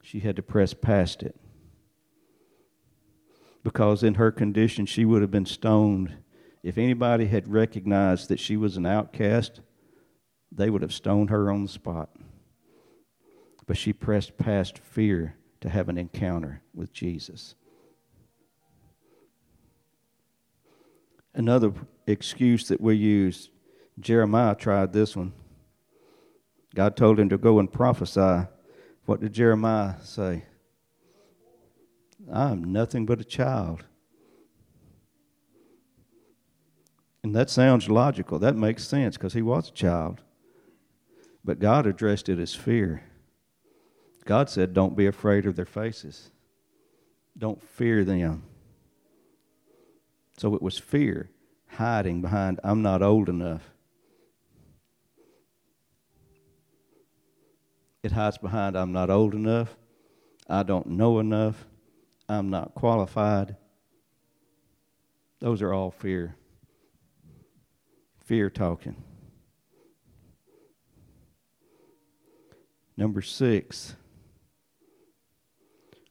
She 0.02 0.20
had 0.20 0.36
to 0.36 0.42
press 0.42 0.74
past 0.74 1.22
it 1.22 1.36
because 3.62 4.02
in 4.02 4.16
her 4.16 4.30
condition 4.30 4.84
she 4.84 5.06
would 5.06 5.22
have 5.22 5.30
been 5.30 5.46
stoned. 5.46 6.18
If 6.62 6.76
anybody 6.76 7.28
had 7.28 7.48
recognized 7.48 8.28
that 8.28 8.40
she 8.40 8.58
was 8.58 8.76
an 8.76 8.84
outcast, 8.84 9.62
they 10.52 10.68
would 10.68 10.82
have 10.82 10.92
stoned 10.92 11.30
her 11.30 11.50
on 11.50 11.62
the 11.62 11.70
spot. 11.70 12.10
But 13.66 13.78
she 13.78 13.94
pressed 13.94 14.36
past 14.36 14.78
fear 14.78 15.38
to 15.64 15.70
have 15.70 15.88
an 15.88 15.96
encounter 15.96 16.61
with 16.74 16.92
Jesus. 16.92 17.55
Another 21.33 21.72
excuse 22.07 22.68
that 22.68 22.83
we 22.83 22.96
use 22.96 23.48
Jeremiah 23.98 24.55
tried 24.55 24.92
this 24.92 25.16
one. 25.16 25.33
God 26.74 26.98
told 26.98 27.18
him 27.18 27.31
to 27.31 27.38
go 27.38 27.61
and 27.61 27.72
prophesy. 27.72 28.46
What 29.07 29.22
did 29.22 29.33
Jeremiah 29.33 29.94
say? 30.03 30.44
I'm 32.31 32.62
nothing 32.64 33.07
but 33.07 33.22
a 33.22 33.24
child. 33.24 33.87
And 37.22 37.35
that 37.35 37.48
sounds 37.48 37.88
logical. 37.88 38.38
That 38.38 38.55
makes 38.55 38.87
sense 38.87 39.16
because 39.16 39.33
he 39.33 39.40
was 39.40 39.70
a 39.70 39.72
child. 39.72 40.20
But 41.42 41.59
God 41.59 41.87
addressed 41.87 42.29
it 42.29 42.38
as 42.38 42.55
fear. 42.55 43.05
God 44.24 44.48
said, 44.48 44.72
Don't 44.72 44.96
be 44.96 45.06
afraid 45.06 45.46
of 45.46 45.56
their 45.56 45.64
faces, 45.64 46.30
don't 47.37 47.62
fear 47.62 48.04
them. 48.04 48.44
So 50.37 50.54
it 50.54 50.62
was 50.62 50.78
fear 50.78 51.30
hiding 51.68 52.22
behind, 52.22 52.60
I'm 52.64 52.82
not 52.82 53.02
old 53.02 53.28
enough. 53.28 53.70
It 58.02 58.12
hides 58.12 58.38
behind, 58.38 58.76
I'm 58.76 58.92
not 58.92 59.10
old 59.10 59.34
enough. 59.34 59.76
I 60.48 60.62
don't 60.62 60.87
know 60.87 61.20
enough. 61.20 61.66
I'm 62.28 62.50
not 62.50 62.74
qualified. 62.74 63.56
Those 65.40 65.62
are 65.62 65.72
all 65.72 65.90
fear. 65.90 66.37
Fear 68.24 68.50
talking. 68.50 68.96
Number 72.96 73.22
six, 73.22 73.96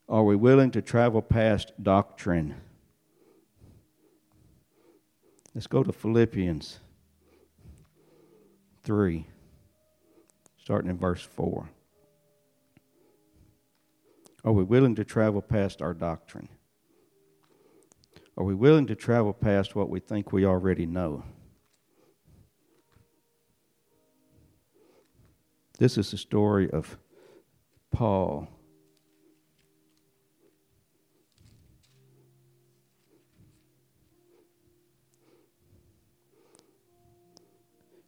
are 0.09 0.23
we 0.23 0.35
willing 0.35 0.71
to 0.71 0.81
travel 0.81 1.21
past 1.21 1.71
doctrine? 1.81 2.55
Let's 5.55 5.67
go 5.67 5.83
to 5.83 5.91
Philippians 5.91 6.79
3, 8.83 9.27
starting 10.57 10.89
in 10.89 10.97
verse 10.97 11.21
4. 11.21 11.69
Are 14.45 14.51
we 14.51 14.63
willing 14.63 14.95
to 14.95 15.05
travel 15.05 15.41
past 15.41 15.81
our 15.81 15.93
doctrine? 15.93 16.49
Are 18.35 18.43
we 18.43 18.55
willing 18.55 18.87
to 18.87 18.95
travel 18.95 19.31
past 19.31 19.75
what 19.75 19.89
we 19.89 19.99
think 19.99 20.33
we 20.33 20.43
already 20.43 20.85
know? 20.85 21.23
This 25.77 25.97
is 25.97 26.11
the 26.11 26.17
story 26.17 26.69
of 26.69 26.97
Paul. 27.91 28.47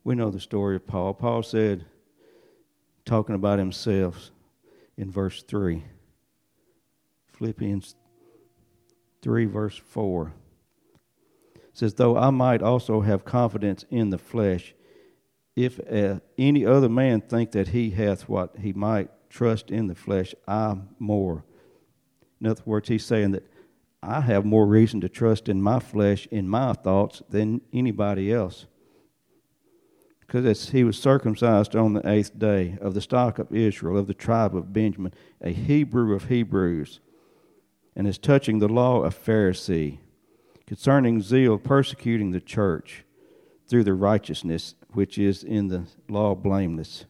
We 0.06 0.14
know 0.14 0.30
the 0.30 0.40
story 0.40 0.76
of 0.76 0.86
Paul. 0.86 1.16
Paul 1.16 1.42
said, 1.42 1.84
talking 3.06 3.34
about 3.34 3.58
himself 3.58 4.30
in 4.98 5.10
verse 5.10 5.42
3, 5.42 5.84
Philippians 7.34 7.96
3, 9.24 9.46
verse 9.46 9.76
4 9.76 10.32
says, 11.74 11.96
Though 11.96 12.16
I 12.16 12.30
might 12.30 12.62
also 12.62 13.02
have 13.02 13.26
confidence 13.26 13.84
in 13.90 14.12
the 14.12 14.20
flesh, 14.20 14.76
if 15.56 15.80
uh, 15.92 16.20
any 16.38 16.68
other 16.68 16.88
man 16.88 17.22
think 17.22 17.52
that 17.54 17.70
he 17.70 17.90
hath 17.90 18.30
what 18.30 18.58
he 18.60 18.74
might 18.74 19.10
trust 19.32 19.72
in 19.72 19.88
the 19.88 19.96
flesh, 19.96 20.36
I 20.48 20.78
more. 21.00 21.44
In 22.40 22.46
other 22.46 22.62
words, 22.64 22.90
he's 22.90 23.06
saying 23.06 23.32
that 23.32 23.48
I 24.04 24.22
have 24.22 24.46
more 24.46 24.68
reason 24.68 25.02
to 25.02 25.10
trust 25.10 25.50
in 25.50 25.64
my 25.64 25.80
flesh, 25.80 26.28
in 26.30 26.48
my 26.48 26.74
thoughts, 26.74 27.24
than 27.28 27.62
anybody 27.74 28.32
else. 28.32 28.68
Because 30.36 30.72
he 30.72 30.84
was 30.84 30.98
circumcised 30.98 31.78
on 31.78 31.94
the 31.94 32.06
eighth 32.06 32.38
day 32.38 32.78
of 32.82 32.94
the 32.94 33.00
stock 33.00 33.40
of 33.40 33.56
Israel, 33.56 33.98
of 33.98 34.08
the 34.08 34.14
tribe 34.14 34.54
of 34.54 34.74
Benjamin, 34.74 35.14
a 35.40 35.52
Hebrew 35.52 36.14
of 36.14 36.28
Hebrews 36.28 37.00
and 37.96 38.06
as 38.06 38.18
touching 38.18 38.60
the 38.60 38.68
law 38.68 39.02
of 39.04 39.18
Pharisee, 39.18 40.00
concerning 40.68 41.22
zeal 41.22 41.58
persecuting 41.58 42.32
the 42.32 42.42
church 42.42 43.06
through 43.70 43.86
the 43.86 43.94
righteousness 43.94 44.76
which 44.92 45.18
is 45.18 45.42
in 45.42 45.70
the 45.70 45.84
law 46.10 46.36
blameless. 46.36 47.06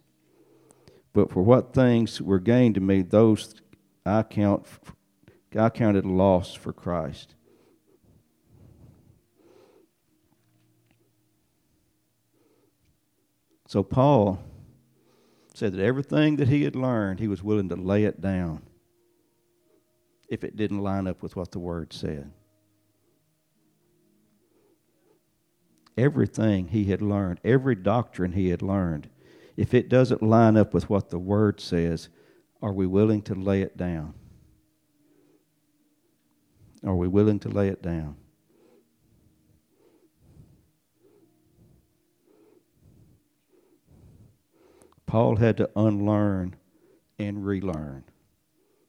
But 1.12 1.32
for 1.32 1.42
what 1.42 1.74
things 1.74 2.22
were 2.22 2.38
gained 2.40 2.76
to 2.76 2.82
me, 2.82 3.02
those 3.02 3.60
I 4.06 4.22
count 4.22 4.68
I 5.58 5.72
counted 5.72 6.06
loss 6.06 6.54
for 6.54 6.74
Christ. 6.74 7.34
So 13.76 13.84
Paul 13.84 14.40
said 15.54 15.74
that 15.74 15.84
everything 15.84 16.38
that 16.38 16.48
he 16.48 16.64
had 16.64 16.78
learned, 16.78 17.20
he 17.20 17.28
was 17.28 17.44
willing 17.44 17.68
to 17.68 17.76
lay 17.76 18.06
it 18.06 18.22
down 18.22 18.62
if 20.30 20.46
it 20.46 20.56
didn't 20.56 20.80
line 20.80 21.08
up 21.08 21.22
with 21.22 21.36
what 21.36 21.52
the 21.52 21.60
Word 21.60 21.92
said. 21.92 22.32
Everything 25.98 26.70
he 26.70 26.86
had 26.86 27.02
learned, 27.02 27.42
every 27.44 27.76
doctrine 27.76 28.32
he 28.32 28.48
had 28.48 28.62
learned, 28.62 29.10
if 29.58 29.74
it 29.74 29.90
doesn't 29.90 30.24
line 30.24 30.56
up 30.56 30.74
with 30.74 30.90
what 30.90 31.10
the 31.10 31.20
Word 31.20 31.60
says, 31.60 32.08
are 32.62 32.72
we 32.72 32.88
willing 32.88 33.24
to 33.24 33.36
lay 33.36 33.62
it 33.62 33.76
down? 33.76 34.14
Are 36.86 36.96
we 36.96 37.10
willing 37.10 37.40
to 37.40 37.50
lay 37.50 37.68
it 37.68 37.82
down? 37.82 38.16
Paul 45.06 45.38
had 45.38 45.58
to 45.58 45.70
unlearn 45.76 46.56
and 47.20 47.46
relearn. 47.46 48.04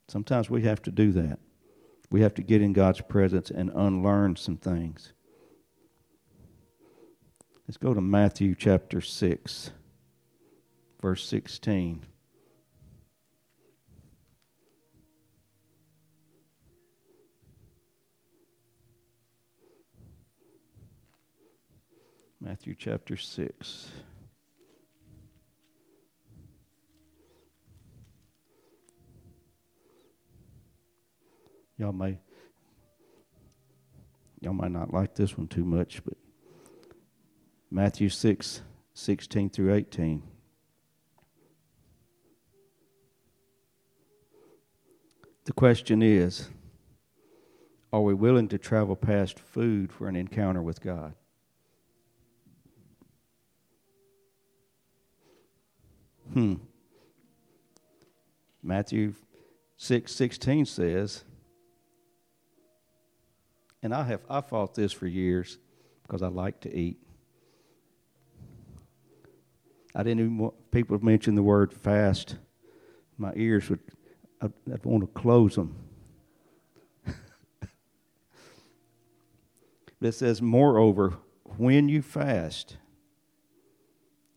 Sometimes 0.09 0.48
we 0.48 0.62
have 0.62 0.83
to 0.83 0.90
do 0.90 1.12
that. 1.12 1.38
We 2.11 2.20
have 2.22 2.35
to 2.35 2.42
get 2.42 2.62
in 2.62 2.72
God's 2.72 3.00
presence 3.00 3.50
and 3.50 3.70
unlearn 3.74 4.37
some 4.37 4.57
things. 4.57 5.12
Let's 7.66 7.76
go 7.76 7.92
to 7.92 8.00
Matthew 8.00 8.55
chapter 8.55 9.00
6, 9.00 9.70
verse 11.02 11.26
16. 11.26 12.07
Matthew 22.40 22.76
chapter 22.79 23.16
6. 23.16 23.90
Y'all 31.79 31.93
may 31.93 32.19
y'all 34.41 34.55
might 34.55 34.71
not 34.71 34.93
like 34.93 35.15
this 35.15 35.37
one 35.37 35.49
too 35.49 35.65
much, 35.65 36.03
but 36.05 36.15
Matthew 37.71 38.09
6, 38.09 38.62
16 38.95 39.51
through 39.51 39.75
18. 39.75 40.23
The 45.45 45.53
question 45.53 46.03
is 46.03 46.49
Are 47.93 48.01
we 48.01 48.15
willing 48.15 48.49
to 48.49 48.59
travel 48.59 48.97
past 48.97 49.39
food 49.39 49.93
for 49.93 50.09
an 50.09 50.17
encounter 50.17 50.62
with 50.62 50.81
God? 50.81 51.15
Hmm. 56.33 56.55
Matthew 58.62 59.15
6 59.77 60.12
16 60.12 60.67
says, 60.67 61.25
and 63.87 63.94
I 63.94 64.03
have 64.03 64.20
I 64.29 64.40
fought 64.40 64.75
this 64.75 64.92
for 64.92 65.07
years 65.07 65.59
because 66.03 66.20
I 66.20 66.27
like 66.27 66.61
to 66.62 66.77
eat. 66.77 66.99
I 69.94 70.03
didn't 70.03 70.18
even 70.18 70.38
want 70.38 70.55
people 70.72 70.99
mention 70.99 71.37
the 71.37 71.42
word 71.44 71.72
fast. 71.72 72.35
My 73.16 73.33
ears 73.37 73.70
would 73.70 73.79
I'd, 74.42 74.53
I'd 74.72 74.85
want 74.85 75.05
to 75.05 75.20
close 75.20 75.55
them. 75.55 75.77
but 77.61 77.68
it 80.01 80.12
says, 80.12 80.42
moreover, 80.42 81.18
when 81.57 81.88
you 81.88 82.03
fast, 82.03 82.79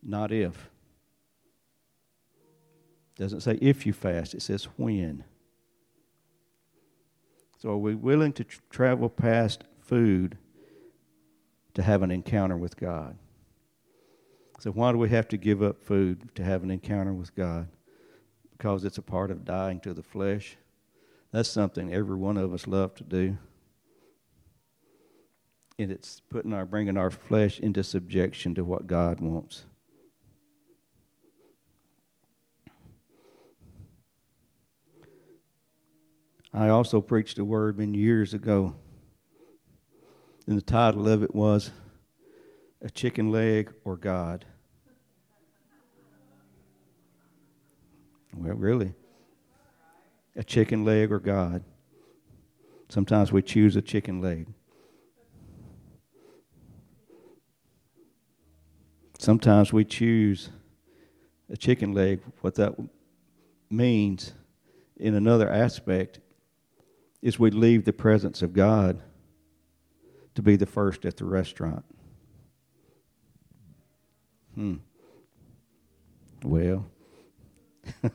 not 0.04 0.32
if. 0.32 0.70
Doesn't 3.16 3.42
say 3.42 3.58
if 3.60 3.88
you 3.88 3.94
fast, 3.94 4.36
it 4.36 4.44
says 4.44 4.66
when. 4.78 5.24
So, 7.60 7.72
are 7.72 7.78
we 7.78 7.94
willing 7.94 8.32
to 8.34 8.46
tr- 8.46 8.62
travel 8.70 9.10
past 9.10 9.66
food 9.82 10.38
to 11.74 11.84
have 11.84 12.02
an 12.02 12.10
encounter 12.10 12.56
with 12.56 12.78
God? 12.78 13.18
So, 14.60 14.72
why 14.72 14.94
do 14.94 14.98
we 14.98 15.10
have 15.10 15.28
to 15.28 15.38
give 15.38 15.62
up 15.62 15.84
food 15.84 16.34
to 16.36 16.44
have 16.44 16.64
an 16.64 16.72
encounter 16.72 17.14
with 17.14 17.36
God? 17.36 17.68
Because 18.58 18.86
it's 18.86 18.98
a 18.98 19.02
part 19.02 19.30
of 19.30 19.44
dying 19.44 19.82
to 19.82 19.94
the 19.94 20.04
flesh. 20.04 20.56
That's 21.32 21.50
something 21.50 21.94
every 21.94 22.16
one 22.16 22.38
of 22.38 22.54
us 22.54 22.66
love 22.66 22.96
to 22.96 23.04
do. 23.04 23.38
And 25.78 25.92
it's 25.92 26.22
putting 26.30 26.54
our 26.54 26.66
bringing 26.66 26.98
our 26.98 27.12
flesh 27.12 27.60
into 27.60 27.84
subjection 27.84 28.56
to 28.56 28.64
what 28.64 28.88
God 28.88 29.20
wants. 29.20 29.66
I 36.54 36.70
also 36.70 37.00
preached 37.00 37.38
a 37.38 37.46
word 37.46 37.78
many 37.78 37.98
years 37.98 38.34
ago, 38.34 38.76
and 40.48 40.58
the 40.58 40.62
title 40.62 41.08
of 41.08 41.22
it 41.22 41.36
was 41.36 41.72
A 42.82 42.90
Chicken 42.90 43.32
Leg 43.32 43.72
or 43.84 43.98
God. 43.98 44.46
Well, 48.34 48.56
really. 48.56 48.94
A 50.36 50.44
chicken 50.44 50.86
leg 50.86 51.12
or 51.12 51.20
God. 51.20 51.64
Sometimes 52.88 53.32
we 53.32 53.42
choose 53.42 53.76
a 53.76 53.82
chicken 53.82 54.22
leg. 54.22 54.48
Sometimes 59.20 59.74
we 59.74 59.84
choose 59.84 60.50
a 61.50 61.58
chicken 61.58 61.94
leg. 61.94 62.22
What 62.42 62.56
that 62.56 62.76
means 63.70 64.34
in 64.96 65.14
another 65.14 65.50
aspect 65.50 66.20
is 67.22 67.38
we 67.38 67.52
leave 67.52 67.86
the 67.86 67.94
presence 67.94 68.42
of 68.42 68.54
God 68.54 69.02
to 70.36 70.42
be 70.42 70.56
the 70.56 70.66
first 70.66 71.06
at 71.06 71.18
the 71.18 71.26
restaurant. 71.26 71.84
Hmm. 74.56 74.76
Well, 76.44 76.86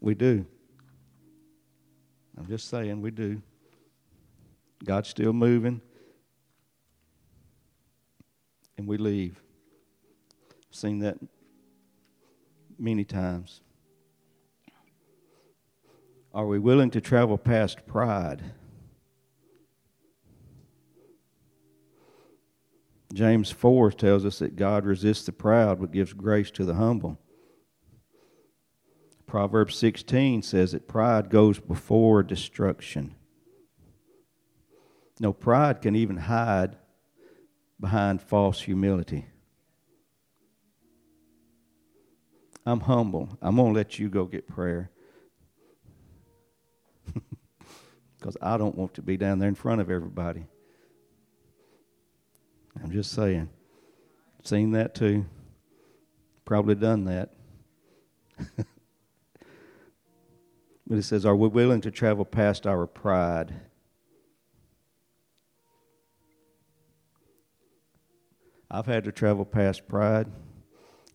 we 0.00 0.14
do. 0.14 0.44
I'm 2.36 2.46
just 2.46 2.68
saying, 2.68 3.00
we 3.00 3.10
do. 3.10 3.40
God's 4.84 5.08
still 5.08 5.32
moving, 5.32 5.80
and 8.78 8.86
we 8.86 8.96
leave. 8.96 9.42
I've 10.50 10.76
seen 10.76 11.00
that 11.00 11.18
many 12.78 13.04
times. 13.04 13.60
Are 16.32 16.46
we 16.46 16.58
willing 16.58 16.90
to 16.90 17.00
travel 17.00 17.38
past 17.38 17.86
pride? 17.86 18.42
James 23.12 23.50
4 23.50 23.90
tells 23.92 24.24
us 24.24 24.38
that 24.38 24.54
God 24.54 24.84
resists 24.84 25.26
the 25.26 25.32
proud 25.32 25.80
but 25.80 25.90
gives 25.90 26.12
grace 26.12 26.50
to 26.52 26.64
the 26.64 26.74
humble. 26.74 27.18
Proverbs 29.26 29.76
16 29.76 30.42
says 30.42 30.72
that 30.72 30.86
pride 30.86 31.30
goes 31.30 31.58
before 31.58 32.22
destruction. 32.22 33.14
No, 35.18 35.32
pride 35.32 35.82
can 35.82 35.96
even 35.96 36.16
hide 36.16 36.76
behind 37.80 38.22
false 38.22 38.62
humility. 38.62 39.26
I'm 42.64 42.80
humble. 42.80 43.36
I'm 43.42 43.56
going 43.56 43.72
to 43.72 43.78
let 43.78 43.98
you 43.98 44.08
go 44.08 44.26
get 44.26 44.46
prayer. 44.46 44.90
because 48.18 48.36
I 48.40 48.56
don't 48.56 48.76
want 48.76 48.94
to 48.94 49.02
be 49.02 49.16
down 49.16 49.38
there 49.38 49.48
in 49.48 49.54
front 49.54 49.80
of 49.80 49.90
everybody. 49.90 50.46
I'm 52.82 52.90
just 52.90 53.12
saying. 53.12 53.48
Seen 54.42 54.72
that 54.72 54.94
too. 54.94 55.26
Probably 56.44 56.74
done 56.74 57.04
that. 57.04 57.30
but 60.86 60.98
it 60.98 61.02
says, 61.02 61.26
Are 61.26 61.36
we 61.36 61.48
willing 61.48 61.80
to 61.82 61.90
travel 61.90 62.24
past 62.24 62.66
our 62.66 62.86
pride? 62.86 63.54
I've 68.70 68.86
had 68.86 69.04
to 69.04 69.12
travel 69.12 69.44
past 69.44 69.88
pride 69.88 70.28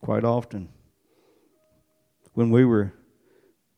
quite 0.01 0.25
often. 0.25 0.69
When 2.34 2.49
we 2.49 2.65
were 2.65 2.93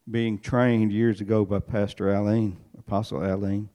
being 0.09 0.39
trained 0.39 0.91
years 0.91 1.19
ago 1.19 1.43
by 1.43 1.59
Pastor 1.59 2.13
Alene, 2.13 2.57
Apostle 2.77 3.23
Alene. 3.23 3.69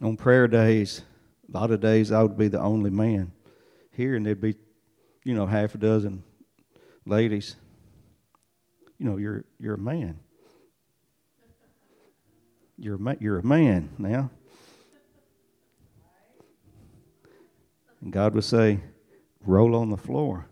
On 0.00 0.16
prayer 0.16 0.46
days, 0.46 1.02
a 1.52 1.58
lot 1.58 1.70
of 1.70 1.80
days 1.80 2.12
I 2.12 2.22
would 2.22 2.38
be 2.38 2.48
the 2.48 2.60
only 2.60 2.90
man 2.90 3.32
here, 3.90 4.14
and 4.14 4.24
there'd 4.24 4.40
be, 4.40 4.54
you 5.24 5.34
know, 5.34 5.46
half 5.46 5.74
a 5.74 5.78
dozen 5.78 6.22
ladies. 7.04 7.56
You 8.98 9.06
know, 9.06 9.16
you're 9.16 9.44
you're 9.58 9.74
a 9.74 9.78
man. 9.78 10.20
You're 12.78 12.96
a, 12.96 13.16
you're 13.20 13.38
a 13.38 13.46
man 13.46 13.88
now. 13.98 14.30
And 18.00 18.12
God 18.12 18.34
would 18.34 18.44
say, 18.44 18.80
roll 19.40 19.74
on 19.74 19.90
the 19.90 19.96
floor. 19.96 20.46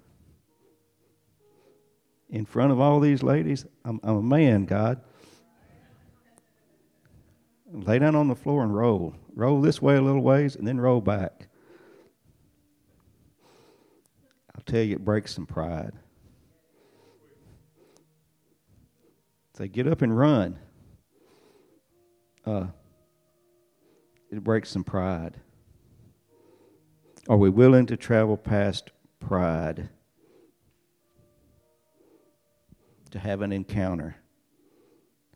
In 2.31 2.47
front 2.47 2.73
of 2.73 2.81
all 2.81 2.99
these 2.99 3.23
ladies, 3.23 3.67
I'm, 3.85 4.01
I'm 4.03 4.17
a 4.17 4.23
man, 4.23 4.65
God. 4.65 5.01
Lay 7.71 7.99
down 7.99 8.15
on 8.15 8.29
the 8.29 8.37
floor 8.37 8.63
and 8.63 8.75
roll. 8.75 9.15
Roll 9.35 9.61
this 9.61 9.83
way 9.83 9.97
a 9.97 10.01
little 10.01 10.23
ways 10.23 10.57
and 10.57 10.67
then 10.67 10.81
roll 10.81 11.01
back. 11.01 11.49
I'll 14.55 14.63
tell 14.65 14.83
you, 14.83 14.95
it 14.95 15.05
breaks 15.05 15.35
some 15.35 15.47
pride. 15.47 15.93
Say, 19.59 19.69
get 19.69 19.87
up 19.87 20.03
and 20.03 20.17
run. 20.17 20.59
Uh, 22.47 22.67
it 24.31 24.43
breaks 24.43 24.71
some 24.71 24.85
pride. 24.85 25.41
Are 27.29 27.37
we 27.37 27.51
willing 27.51 27.87
to 27.87 27.97
travel 27.97 28.37
past 28.37 28.91
pride 29.21 29.89
to 33.15 33.21
have 33.21 33.43
an 33.43 33.53
encounter 33.53 34.17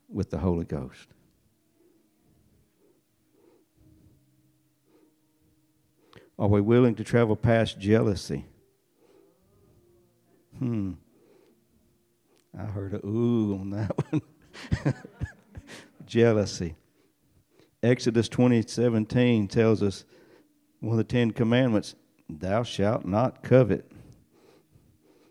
with 0.09 0.31
the 0.31 0.39
Holy 0.39 0.65
Ghost? 0.65 1.07
Are 6.37 6.49
we 6.49 6.61
willing 6.61 6.97
to 6.97 7.05
travel 7.05 7.37
past 7.37 7.79
jealousy? 7.79 8.47
Hmm. 10.59 10.95
I 12.59 12.65
heard 12.65 12.95
a 12.95 13.07
ooh 13.07 13.57
on 13.61 13.71
that 13.71 13.93
one. 14.11 14.23
jealousy. 16.05 16.75
Exodus 17.81 18.29
20:17 18.29 19.49
tells 19.49 19.85
us 19.85 20.05
one 20.81 20.95
of 20.95 20.99
the 20.99 21.05
10 21.05 21.31
commandments, 21.31 21.95
thou 22.29 22.65
shalt 22.65 23.05
not 23.05 23.45
covet. 23.45 23.89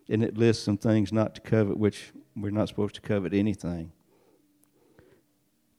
And 0.08 0.24
it 0.24 0.38
lists 0.38 0.64
some 0.64 0.78
things 0.78 1.12
not 1.12 1.34
to 1.34 1.42
covet 1.42 1.76
which 1.76 2.12
we're 2.40 2.50
not 2.50 2.68
supposed 2.68 2.94
to 2.96 3.00
covet 3.00 3.34
anything. 3.34 3.92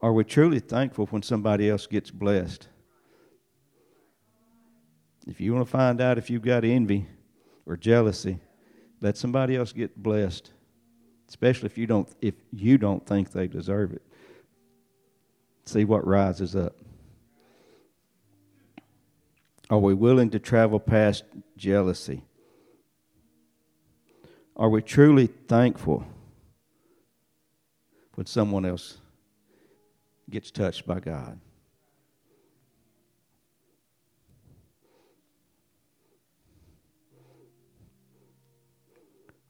Are 0.02 0.14
we 0.14 0.24
truly 0.24 0.60
thankful 0.60 1.08
when 1.08 1.22
somebody 1.22 1.70
else 1.70 1.88
gets 1.88 2.12
blessed? 2.12 2.68
If 5.28 5.42
you 5.42 5.54
want 5.54 5.66
to 5.66 5.72
find 5.72 6.02
out 6.02 6.18
if 6.18 6.30
you've 6.30 6.42
got 6.42 6.64
envy 6.64 7.06
or 7.66 7.76
jealousy, 7.78 8.40
let 9.02 9.18
somebody 9.18 9.56
else 9.56 9.72
get 9.74 10.02
blessed, 10.02 10.52
especially 11.28 11.68
if 11.68 11.78
you 11.78 11.86
don't 11.86 12.10
if 12.22 12.36
you 12.52 12.78
don't 12.78 13.06
think 13.06 13.32
they 13.32 13.48
deserve 13.48 13.94
it. 13.94 14.02
See 15.66 15.86
what 15.86 16.06
rises 16.08 16.56
up. 16.56 16.76
Are 19.70 19.78
we 19.78 19.94
willing 19.94 20.32
to 20.32 20.40
travel 20.40 20.80
past 20.80 21.24
jealousy? 21.56 22.24
Are 24.56 24.70
we 24.70 24.82
truly 24.82 25.28
thankful 25.28 26.06
when 28.20 28.26
someone 28.26 28.66
else 28.66 28.98
gets 30.30 30.52
touched 30.52 30.86
by 30.86 31.00
God? 31.00 31.40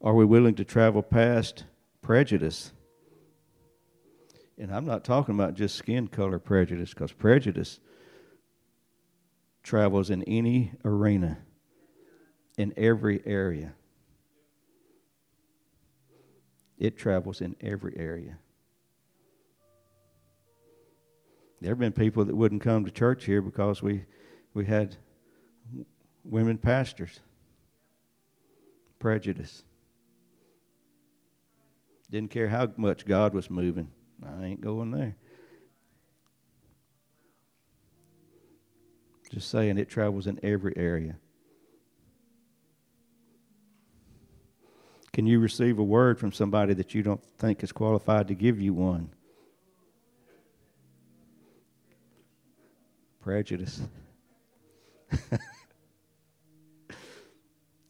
Are 0.04 0.14
we 0.14 0.24
willing 0.24 0.54
to 0.54 0.64
travel 0.64 1.02
past 1.02 1.64
prejudice? 2.04 2.72
And 4.60 4.72
I'm 4.72 4.86
not 4.86 5.04
talking 5.04 5.34
about 5.34 5.56
just 5.56 5.76
skin 5.76 6.08
color 6.08 6.38
prejudice, 6.38 6.94
because 6.94 7.12
prejudice 7.12 7.80
travels 9.64 10.12
in 10.12 10.22
any 10.26 10.74
arena, 10.86 11.40
in 12.56 12.72
every 12.78 13.20
area. 13.26 13.74
It 16.78 17.00
travels 17.00 17.42
in 17.42 17.56
every 17.62 17.98
area. 17.98 18.38
There 21.62 21.72
have 21.72 21.80
been 21.80 21.92
people 21.92 22.26
that 22.26 22.36
wouldn't 22.36 22.62
come 22.62 22.86
to 22.86 22.92
church 22.92 23.26
here 23.26 23.42
because 23.42 23.82
we, 23.84 24.06
we 24.54 24.66
had 24.66 24.96
women 26.24 26.58
pastors. 26.58 27.20
Prejudice. 28.98 29.64
Didn't 32.10 32.32
care 32.32 32.48
how 32.48 32.70
much 32.78 33.06
God 33.06 33.34
was 33.34 33.50
moving. 33.50 33.92
I 34.26 34.46
ain't 34.46 34.62
going 34.62 34.92
there. 34.92 35.16
Just 39.32 39.50
saying, 39.50 39.78
it 39.78 39.90
travels 39.90 40.26
in 40.28 40.40
every 40.42 40.74
area. 40.76 41.18
Can 45.14 45.28
you 45.28 45.40
receive 45.40 45.78
a 45.78 45.84
word 45.84 46.18
from 46.18 46.32
somebody 46.32 46.74
that 46.74 46.96
you 46.96 47.04
don't 47.04 47.24
think 47.24 47.64
is 47.64 47.72
qualified 47.72 48.28
to 48.30 48.34
give 48.34 48.60
you 48.60 48.74
one? 48.74 49.10
Prejudice. 53.22 53.82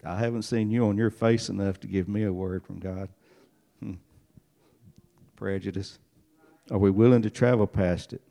I 0.04 0.18
haven't 0.18 0.44
seen 0.44 0.72
you 0.72 0.86
on 0.88 0.98
your 0.98 1.10
face 1.12 1.50
enough 1.50 1.80
to 1.82 1.88
give 1.88 2.08
me 2.08 2.24
a 2.24 2.34
word 2.34 2.64
from 2.66 2.80
God. 2.80 3.10
Hmm. 3.80 3.96
Prejudice. 5.36 6.00
Are 6.72 6.78
we 6.78 6.90
willing 6.90 7.22
to 7.24 7.30
travel 7.30 7.68
past 7.68 8.14
it? 8.14 8.22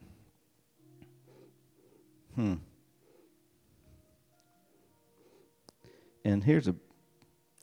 Hmm. 2.34 2.54
And 6.24 6.44
here's 6.44 6.68
a 6.68 6.74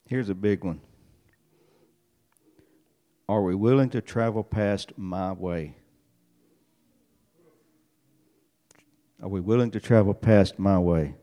here's 0.08 0.28
a 0.28 0.34
big 0.34 0.64
one. 0.64 0.80
Are 3.28 3.42
we 3.42 3.54
willing 3.54 3.90
to 3.90 4.00
travel 4.00 4.44
past 4.44 4.92
my 4.96 5.32
way? 5.32 5.76
Are 9.22 9.28
we 9.28 9.40
willing 9.40 9.70
to 9.70 9.80
travel 9.80 10.14
past 10.14 10.58
my 10.58 10.78
way? 10.78 11.14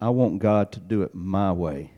I 0.00 0.10
want 0.10 0.40
God 0.40 0.72
to 0.72 0.80
do 0.80 1.02
it 1.02 1.14
my 1.14 1.52
way. 1.52 1.92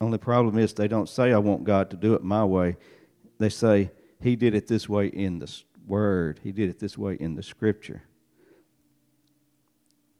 Only 0.00 0.18
problem 0.18 0.58
is 0.58 0.74
they 0.74 0.88
don't 0.88 1.08
say, 1.08 1.32
I 1.32 1.38
want 1.38 1.64
God 1.64 1.90
to 1.90 1.96
do 1.96 2.14
it 2.14 2.22
my 2.22 2.44
way. 2.44 2.76
They 3.38 3.48
say, 3.48 3.90
He 4.20 4.36
did 4.36 4.54
it 4.54 4.66
this 4.66 4.88
way 4.88 5.06
in 5.06 5.38
the 5.38 5.62
Word, 5.86 6.40
He 6.42 6.52
did 6.52 6.68
it 6.68 6.78
this 6.78 6.98
way 6.98 7.14
in 7.14 7.34
the 7.34 7.42
Scripture. 7.42 8.02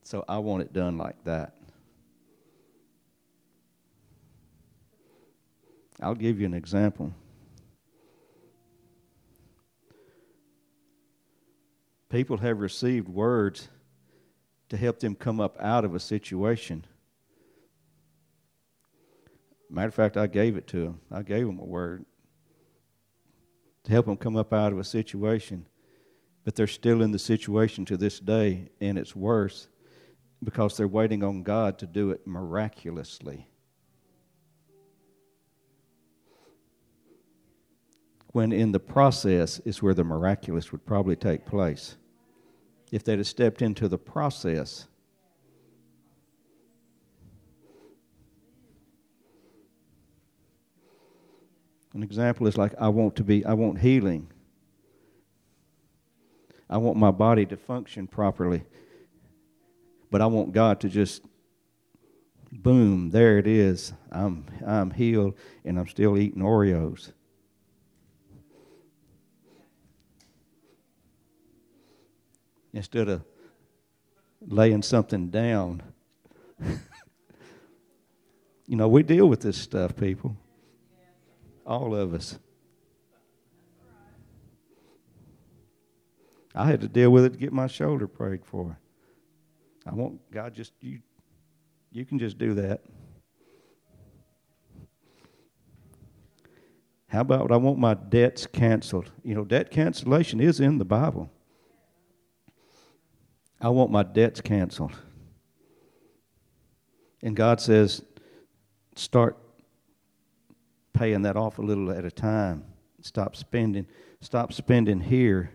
So 0.03 0.25
I 0.29 0.39
want 0.39 0.63
it 0.63 0.73
done 0.73 0.97
like 0.97 1.23
that. 1.25 1.57
I'll 6.01 6.15
give 6.15 6.41
you 6.41 6.47
an 6.47 6.55
example. 6.55 7.13
People 12.09 12.39
have 12.39 12.61
received 12.61 13.09
words 13.09 13.69
to 14.69 14.77
help 14.77 15.01
them 15.01 15.15
come 15.15 15.41
up 15.41 15.57
out 15.61 15.85
of 15.85 15.95
a 15.95 16.01
situation. 16.01 16.85
Matter 19.69 19.89
of 19.89 19.95
fact, 19.95 20.17
I 20.17 20.27
gave 20.27 20.57
it 20.57 20.67
to 20.69 20.85
them. 20.85 21.01
I 21.11 21.23
gave 21.23 21.47
them 21.47 21.59
a 21.59 21.65
word 21.65 22.05
to 23.85 23.93
help 23.93 24.07
them 24.07 24.17
come 24.17 24.37
up 24.37 24.53
out 24.53 24.73
of 24.73 24.79
a 24.79 24.85
situation. 24.85 25.67
But 26.45 26.55
they're 26.55 26.69
still 26.69 27.03
in 27.03 27.11
the 27.11 27.19
situation 27.19 27.85
to 27.87 27.97
this 27.97 28.21
day, 28.21 28.71
and 28.81 28.99
it's 28.99 29.17
worse 29.17 29.69
because 30.43 30.77
they're 30.77 30.87
waiting 30.87 31.25
on 31.25 31.43
God 31.43 31.79
to 31.79 31.87
do 31.87 32.11
it 32.11 32.27
miraculously. 32.27 33.49
When 38.37 38.53
in 38.53 38.71
the 38.71 38.79
process 38.79 39.61
is 39.61 39.83
where 39.83 39.95
the 39.95 40.05
miraculous 40.05 40.71
would 40.71 40.85
probably 40.85 41.17
take 41.17 41.47
place. 41.47 41.97
If 42.93 43.03
they'd 43.03 43.17
have 43.17 43.27
stepped 43.27 43.63
into 43.63 43.89
the 43.89 43.97
process, 43.97 44.89
An 51.95 52.03
example 52.03 52.47
is 52.47 52.59
like 52.59 52.75
I 52.79 52.89
want 52.89 53.17
to 53.17 53.25
be, 53.25 53.43
I 53.47 53.55
want 53.55 53.79
healing. 53.79 54.29
I 56.69 56.77
want 56.77 56.99
my 56.99 57.11
body 57.11 57.47
to 57.47 57.57
function 57.57 58.07
properly. 58.07 58.65
But 60.11 60.21
I 60.21 60.27
want 60.27 60.53
God 60.53 60.79
to 60.81 60.91
just 60.91 61.23
boom, 62.53 63.09
there 63.09 63.39
it 63.39 63.47
is. 63.47 63.95
I'm 64.13 64.45
I'm 64.67 64.91
healed 64.91 65.39
and 65.65 65.79
I'm 65.79 65.89
still 65.89 66.19
eating 66.19 66.43
Oreos. 66.43 67.13
Instead 72.77 73.09
of 73.09 73.25
laying 74.47 74.83
something 74.83 75.31
down. 75.31 75.83
you 78.67 78.77
know, 78.77 78.87
we 78.87 79.03
deal 79.03 79.27
with 79.27 79.41
this 79.41 79.57
stuff, 79.57 79.97
people. 79.97 80.37
All 81.67 81.95
of 81.95 82.13
us. 82.13 82.39
I 86.55 86.67
had 86.67 86.83
to 86.83 86.89
deal 86.89 87.09
with 87.09 87.25
it 87.25 87.31
to 87.31 87.39
get 87.39 87.51
my 87.51 87.67
shoulder 87.67 88.07
prayed 88.07 88.45
for. 88.45 88.79
I 89.87 89.95
want 89.95 90.21
God 90.31 90.53
just 90.53 90.75
you 90.81 91.01
you 91.91 92.05
can 92.05 92.19
just 92.19 92.37
do 92.37 92.53
that. 92.55 92.83
How 97.09 97.23
about 97.23 97.51
I 97.51 97.57
want 97.57 97.79
my 97.79 97.95
debts 97.95 98.47
canceled? 98.47 99.11
You 99.25 99.35
know, 99.35 99.45
debt 99.45 99.71
cancellation 99.71 100.41
is 100.41 100.61
in 100.61 100.77
the 100.77 100.85
Bible. 100.85 101.31
I 103.61 103.69
want 103.71 103.91
my 103.91 104.03
debts 104.03 104.41
canceled. 104.41 104.93
And 107.23 107.35
God 107.35 107.61
says, 107.61 108.03
start 108.95 109.37
paying 110.93 111.23
that 111.23 111.37
off 111.37 111.59
a 111.59 111.63
little 111.63 111.91
at 111.91 112.05
a 112.05 112.11
time. 112.11 112.65
Stop 113.01 113.37
spending. 113.37 113.87
Stop 114.21 114.53
spending 114.53 115.01
here 115.01 115.51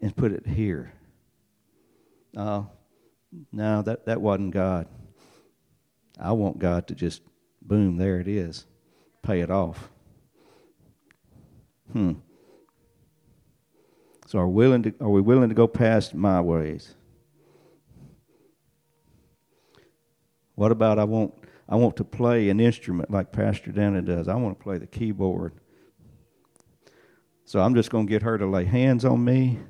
and 0.00 0.14
put 0.14 0.32
it 0.32 0.46
here. 0.46 0.92
Uh, 2.36 2.62
no, 3.52 3.82
that, 3.82 4.06
that 4.06 4.20
wasn't 4.20 4.52
God. 4.52 4.86
I 6.18 6.32
want 6.32 6.58
God 6.58 6.86
to 6.88 6.94
just, 6.94 7.22
boom, 7.62 7.96
there 7.96 8.20
it 8.20 8.28
is. 8.28 8.66
Pay 9.22 9.40
it 9.40 9.50
off. 9.50 9.90
Hmm. 11.92 12.12
So 14.34 14.40
are, 14.40 14.48
willing 14.48 14.82
to, 14.82 14.92
are 15.00 15.10
we 15.10 15.20
willing 15.20 15.48
to 15.50 15.54
go 15.54 15.68
past 15.68 16.12
my 16.12 16.40
ways? 16.40 16.96
What 20.56 20.72
about 20.72 20.98
I 20.98 21.04
want 21.04 21.34
I 21.68 21.76
want 21.76 21.94
to 21.98 22.04
play 22.04 22.48
an 22.48 22.58
instrument 22.58 23.12
like 23.12 23.30
Pastor 23.30 23.70
Dana 23.70 24.02
does. 24.02 24.26
I 24.26 24.34
want 24.34 24.58
to 24.58 24.62
play 24.64 24.78
the 24.78 24.88
keyboard. 24.88 25.52
So 27.44 27.60
I'm 27.60 27.76
just 27.76 27.90
going 27.90 28.08
to 28.08 28.10
get 28.10 28.22
her 28.22 28.36
to 28.36 28.44
lay 28.44 28.64
hands 28.64 29.04
on 29.04 29.24
me. 29.24 29.60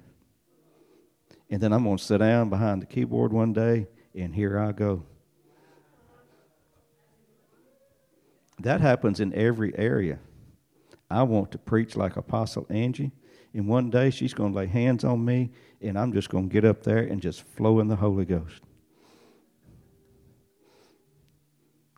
And 1.50 1.60
then 1.60 1.74
I'm 1.74 1.84
going 1.84 1.98
to 1.98 2.02
sit 2.02 2.20
down 2.20 2.48
behind 2.48 2.80
the 2.80 2.86
keyboard 2.86 3.34
one 3.34 3.52
day, 3.52 3.86
and 4.14 4.34
here 4.34 4.58
I 4.58 4.72
go. 4.72 5.04
That 8.60 8.80
happens 8.80 9.20
in 9.20 9.34
every 9.34 9.76
area. 9.76 10.20
I 11.10 11.24
want 11.24 11.52
to 11.52 11.58
preach 11.58 11.96
like 11.96 12.16
Apostle 12.16 12.66
Angie, 12.70 13.12
and 13.54 13.68
one 13.68 13.88
day 13.88 14.10
she's 14.10 14.34
going 14.34 14.52
to 14.52 14.58
lay 14.58 14.66
hands 14.66 15.04
on 15.04 15.24
me, 15.24 15.50
and 15.80 15.96
I'm 15.96 16.12
just 16.12 16.28
going 16.28 16.48
to 16.48 16.52
get 16.52 16.64
up 16.64 16.82
there 16.82 16.98
and 16.98 17.22
just 17.22 17.42
flow 17.42 17.78
in 17.78 17.88
the 17.88 17.96
Holy 17.96 18.24
Ghost. 18.24 18.62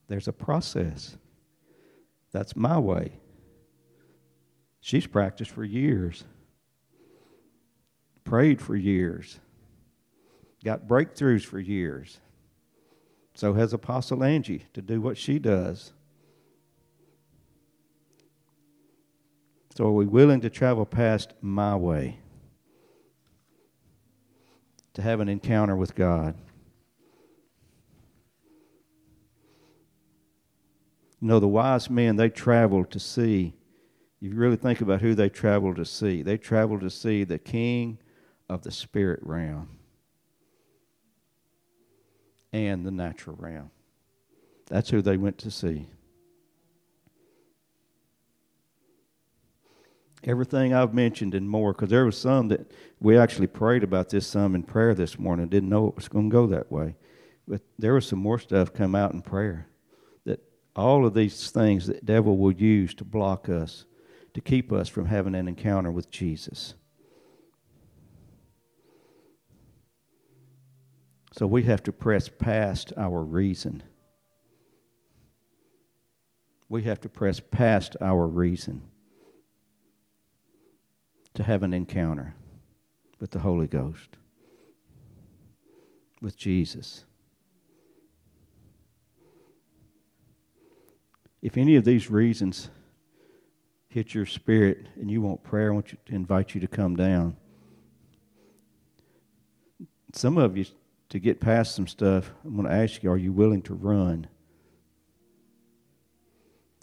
There's 0.06 0.28
a 0.28 0.32
process. 0.32 1.16
That's 2.30 2.54
my 2.54 2.78
way. 2.78 3.12
She's 4.80 5.06
practiced 5.06 5.50
for 5.50 5.64
years, 5.64 6.24
prayed 8.22 8.60
for 8.60 8.76
years, 8.76 9.40
got 10.62 10.86
breakthroughs 10.86 11.44
for 11.44 11.58
years. 11.58 12.20
So 13.34 13.54
has 13.54 13.72
Apostle 13.72 14.22
Angie 14.22 14.66
to 14.74 14.82
do 14.82 15.00
what 15.00 15.18
she 15.18 15.38
does. 15.38 15.92
So 19.76 19.84
are 19.88 19.92
we 19.92 20.06
willing 20.06 20.40
to 20.40 20.48
travel 20.48 20.86
past 20.86 21.34
my 21.42 21.76
way 21.76 22.18
to 24.94 25.02
have 25.02 25.20
an 25.20 25.28
encounter 25.28 25.76
with 25.76 25.94
God? 25.94 26.34
You 31.20 31.28
know, 31.28 31.40
the 31.40 31.46
wise 31.46 31.90
men, 31.90 32.16
they 32.16 32.30
traveled 32.30 32.90
to 32.92 32.98
see. 32.98 33.52
If 34.22 34.32
you 34.32 34.34
really 34.34 34.56
think 34.56 34.80
about 34.80 35.02
who 35.02 35.14
they 35.14 35.28
traveled 35.28 35.76
to 35.76 35.84
see, 35.84 36.22
they 36.22 36.38
traveled 36.38 36.80
to 36.80 36.88
see 36.88 37.24
the 37.24 37.38
king 37.38 37.98
of 38.48 38.62
the 38.62 38.72
spirit 38.72 39.20
realm 39.22 39.76
and 42.50 42.86
the 42.86 42.90
natural 42.90 43.36
realm. 43.36 43.70
That's 44.68 44.88
who 44.88 45.02
they 45.02 45.18
went 45.18 45.36
to 45.38 45.50
see. 45.50 45.88
Everything 50.24 50.74
I've 50.74 50.94
mentioned 50.94 51.34
and 51.34 51.48
more, 51.48 51.72
because 51.72 51.90
there 51.90 52.04
was 52.04 52.18
some 52.18 52.48
that 52.48 52.72
we 53.00 53.16
actually 53.16 53.46
prayed 53.46 53.84
about 53.84 54.08
this 54.08 54.26
some 54.26 54.54
in 54.54 54.62
prayer 54.62 54.94
this 54.94 55.18
morning. 55.18 55.48
Didn't 55.48 55.68
know 55.68 55.88
it 55.88 55.96
was 55.96 56.08
going 56.08 56.30
to 56.30 56.34
go 56.34 56.46
that 56.48 56.72
way, 56.72 56.96
but 57.46 57.60
there 57.78 57.94
was 57.94 58.08
some 58.08 58.18
more 58.18 58.38
stuff 58.38 58.72
come 58.72 58.94
out 58.94 59.12
in 59.12 59.22
prayer 59.22 59.68
That 60.24 60.40
all 60.74 61.06
of 61.06 61.14
these 61.14 61.50
things 61.50 61.86
that 61.86 62.04
devil 62.04 62.36
will 62.38 62.52
use 62.52 62.94
to 62.94 63.04
block 63.04 63.48
us, 63.48 63.84
to 64.34 64.40
keep 64.40 64.72
us 64.72 64.88
from 64.88 65.06
having 65.06 65.34
an 65.34 65.48
encounter 65.48 65.92
with 65.92 66.10
Jesus. 66.10 66.74
So 71.32 71.46
we 71.46 71.64
have 71.64 71.82
to 71.84 71.92
press 71.92 72.28
past 72.28 72.94
our 72.96 73.22
reason. 73.22 73.82
We 76.68 76.82
have 76.84 77.00
to 77.02 77.08
press 77.08 77.38
past 77.38 77.96
our 78.00 78.26
reason 78.26 78.82
to 81.36 81.42
have 81.42 81.62
an 81.62 81.72
encounter 81.72 82.34
with 83.20 83.30
the 83.30 83.38
Holy 83.38 83.66
Ghost, 83.66 84.16
with 86.20 86.36
Jesus. 86.36 87.04
if 91.46 91.56
any 91.56 91.76
of 91.76 91.84
these 91.84 92.10
reasons 92.10 92.70
hit 93.88 94.12
your 94.14 94.26
spirit 94.26 94.88
and 94.96 95.08
you 95.08 95.20
want 95.20 95.44
prayer, 95.44 95.70
I 95.70 95.74
want 95.74 95.92
you 95.92 95.98
to 96.06 96.12
invite 96.12 96.56
you 96.56 96.60
to 96.60 96.66
come 96.66 96.96
down. 96.96 97.36
Some 100.12 100.38
of 100.38 100.56
you, 100.56 100.66
to 101.10 101.20
get 101.20 101.38
past 101.38 101.76
some 101.76 101.86
stuff, 101.86 102.32
I'm 102.44 102.56
going 102.56 102.66
to 102.66 102.74
ask 102.74 103.00
you, 103.04 103.12
are 103.12 103.16
you 103.16 103.32
willing 103.32 103.62
to 103.62 103.74
run? 103.74 104.26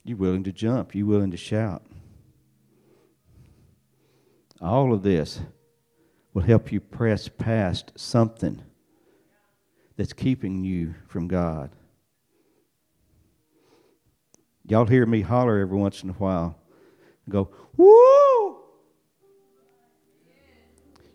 You 0.05 0.15
willing 0.15 0.45
to 0.45 0.53
jump? 0.53 0.95
You 0.95 1.05
willing 1.05 1.31
to 1.31 1.37
shout? 1.37 1.83
All 4.63 4.93
of 4.93 5.03
this 5.03 5.41
will 6.33 6.41
help 6.41 6.71
you 6.71 6.79
press 6.79 7.27
past 7.27 7.91
something 7.95 8.63
that's 9.97 10.13
keeping 10.13 10.63
you 10.63 10.95
from 11.07 11.27
God. 11.27 11.69
Y'all 14.65 14.85
hear 14.85 15.05
me 15.05 15.19
holler 15.19 15.59
every 15.59 15.77
once 15.77 16.01
in 16.01 16.09
a 16.09 16.13
while. 16.13 16.57
And 17.25 17.33
go, 17.33 17.49
woo! 17.75 18.61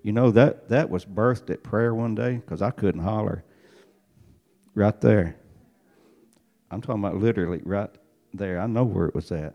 You 0.03 0.13
know, 0.13 0.31
that, 0.33 0.69
that 0.69 0.91
was 0.91 1.07
birthed 1.07 1.49
at 1.49 1.63
prayer 1.63 1.95
one 1.95 2.15
day 2.15 2.37
because 2.37 2.61
I 2.61 2.71
couldn't 2.71 3.01
holler 3.01 3.45
right 4.75 5.01
there. 5.01 5.37
I'm 6.71 6.83
talking 6.83 7.03
about 7.03 7.17
literally 7.17 7.63
right 7.65 7.91
there. 8.35 8.61
I 8.61 8.67
know 8.67 8.85
where 8.85 9.07
it 9.07 9.15
was 9.15 9.33
at. 9.33 9.55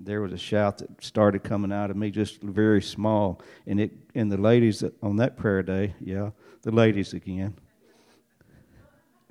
There 0.00 0.20
was 0.20 0.32
a 0.32 0.38
shout 0.38 0.78
that 0.78 1.02
started 1.02 1.42
coming 1.42 1.72
out 1.72 1.90
of 1.90 1.96
me, 1.96 2.10
just 2.10 2.40
very 2.40 2.80
small, 2.80 3.40
and 3.66 3.80
it 3.80 3.92
and 4.14 4.30
the 4.30 4.36
ladies 4.36 4.84
on 5.02 5.16
that 5.16 5.36
prayer 5.36 5.62
day, 5.62 5.94
yeah, 6.00 6.30
the 6.62 6.70
ladies 6.70 7.14
again 7.14 7.54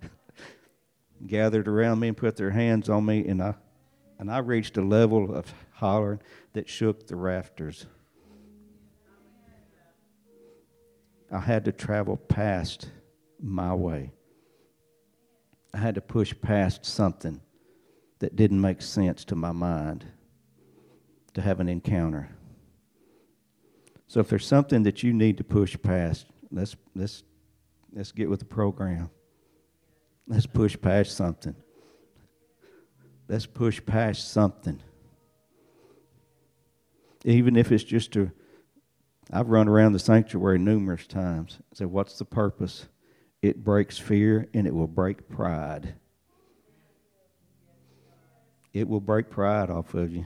gathered 1.26 1.70
around 1.70 2.00
me 2.00 2.10
and 2.10 2.18
put 2.18 2.36
their 2.36 2.52
hands 2.52 2.90
on 2.90 3.06
me, 3.06 3.26
and 3.28 3.42
I, 3.42 3.56
and 4.20 4.30
I 4.30 4.40
reached 4.40 4.76
a 4.78 4.82
level 4.82 5.34
of 5.34 5.54
hollering 5.72 6.20
that 6.52 6.68
shook 6.68 7.08
the 7.08 7.16
rafters. 7.16 7.86
I 11.32 11.40
had 11.40 11.64
to 11.66 11.72
travel 11.72 12.18
past 12.18 12.92
my 13.42 13.74
way. 13.74 14.12
I 15.74 15.78
had 15.78 15.96
to 15.96 16.02
push 16.02 16.34
past 16.42 16.86
something 16.86 17.40
that 18.20 18.36
didn't 18.36 18.60
make 18.60 18.82
sense 18.82 19.24
to 19.26 19.36
my 19.36 19.52
mind 19.52 20.06
to 21.38 21.44
have 21.44 21.60
an 21.60 21.70
encounter. 21.70 22.28
So 24.08 24.20
if 24.20 24.28
there's 24.28 24.48
something 24.48 24.82
that 24.84 25.04
you 25.04 25.14
need 25.14 25.38
to 25.38 25.44
push 25.44 25.78
past, 25.84 26.26
let's 26.50 26.76
let's 26.96 27.24
let's 27.94 28.12
get 28.12 28.28
with 28.28 28.40
the 28.40 28.46
program. 28.46 29.12
Let's 30.28 30.48
push 30.48 30.76
past 30.82 31.16
something. 31.16 31.56
Let's 33.28 33.46
push 33.46 33.80
past 33.86 34.32
something. 34.32 34.82
Even 37.24 37.56
if 37.56 37.72
it's 37.72 37.84
just 37.84 38.14
to, 38.14 38.32
I've 39.32 39.50
run 39.50 39.68
around 39.68 39.94
the 39.94 40.00
sanctuary 40.00 40.58
numerous 40.58 41.06
times. 41.06 41.60
I 41.72 41.76
said, 41.76 41.88
What's 41.88 42.18
the 42.18 42.26
purpose? 42.26 42.88
It 43.44 43.64
breaks 43.64 44.00
fear 44.00 44.48
and 44.56 44.66
it 44.66 44.74
will 44.74 44.88
break 44.88 45.30
pride. 45.30 45.94
It 48.74 48.88
will 48.88 49.02
break 49.02 49.30
pride 49.30 49.70
off 49.70 49.94
of 49.94 50.12
you 50.12 50.26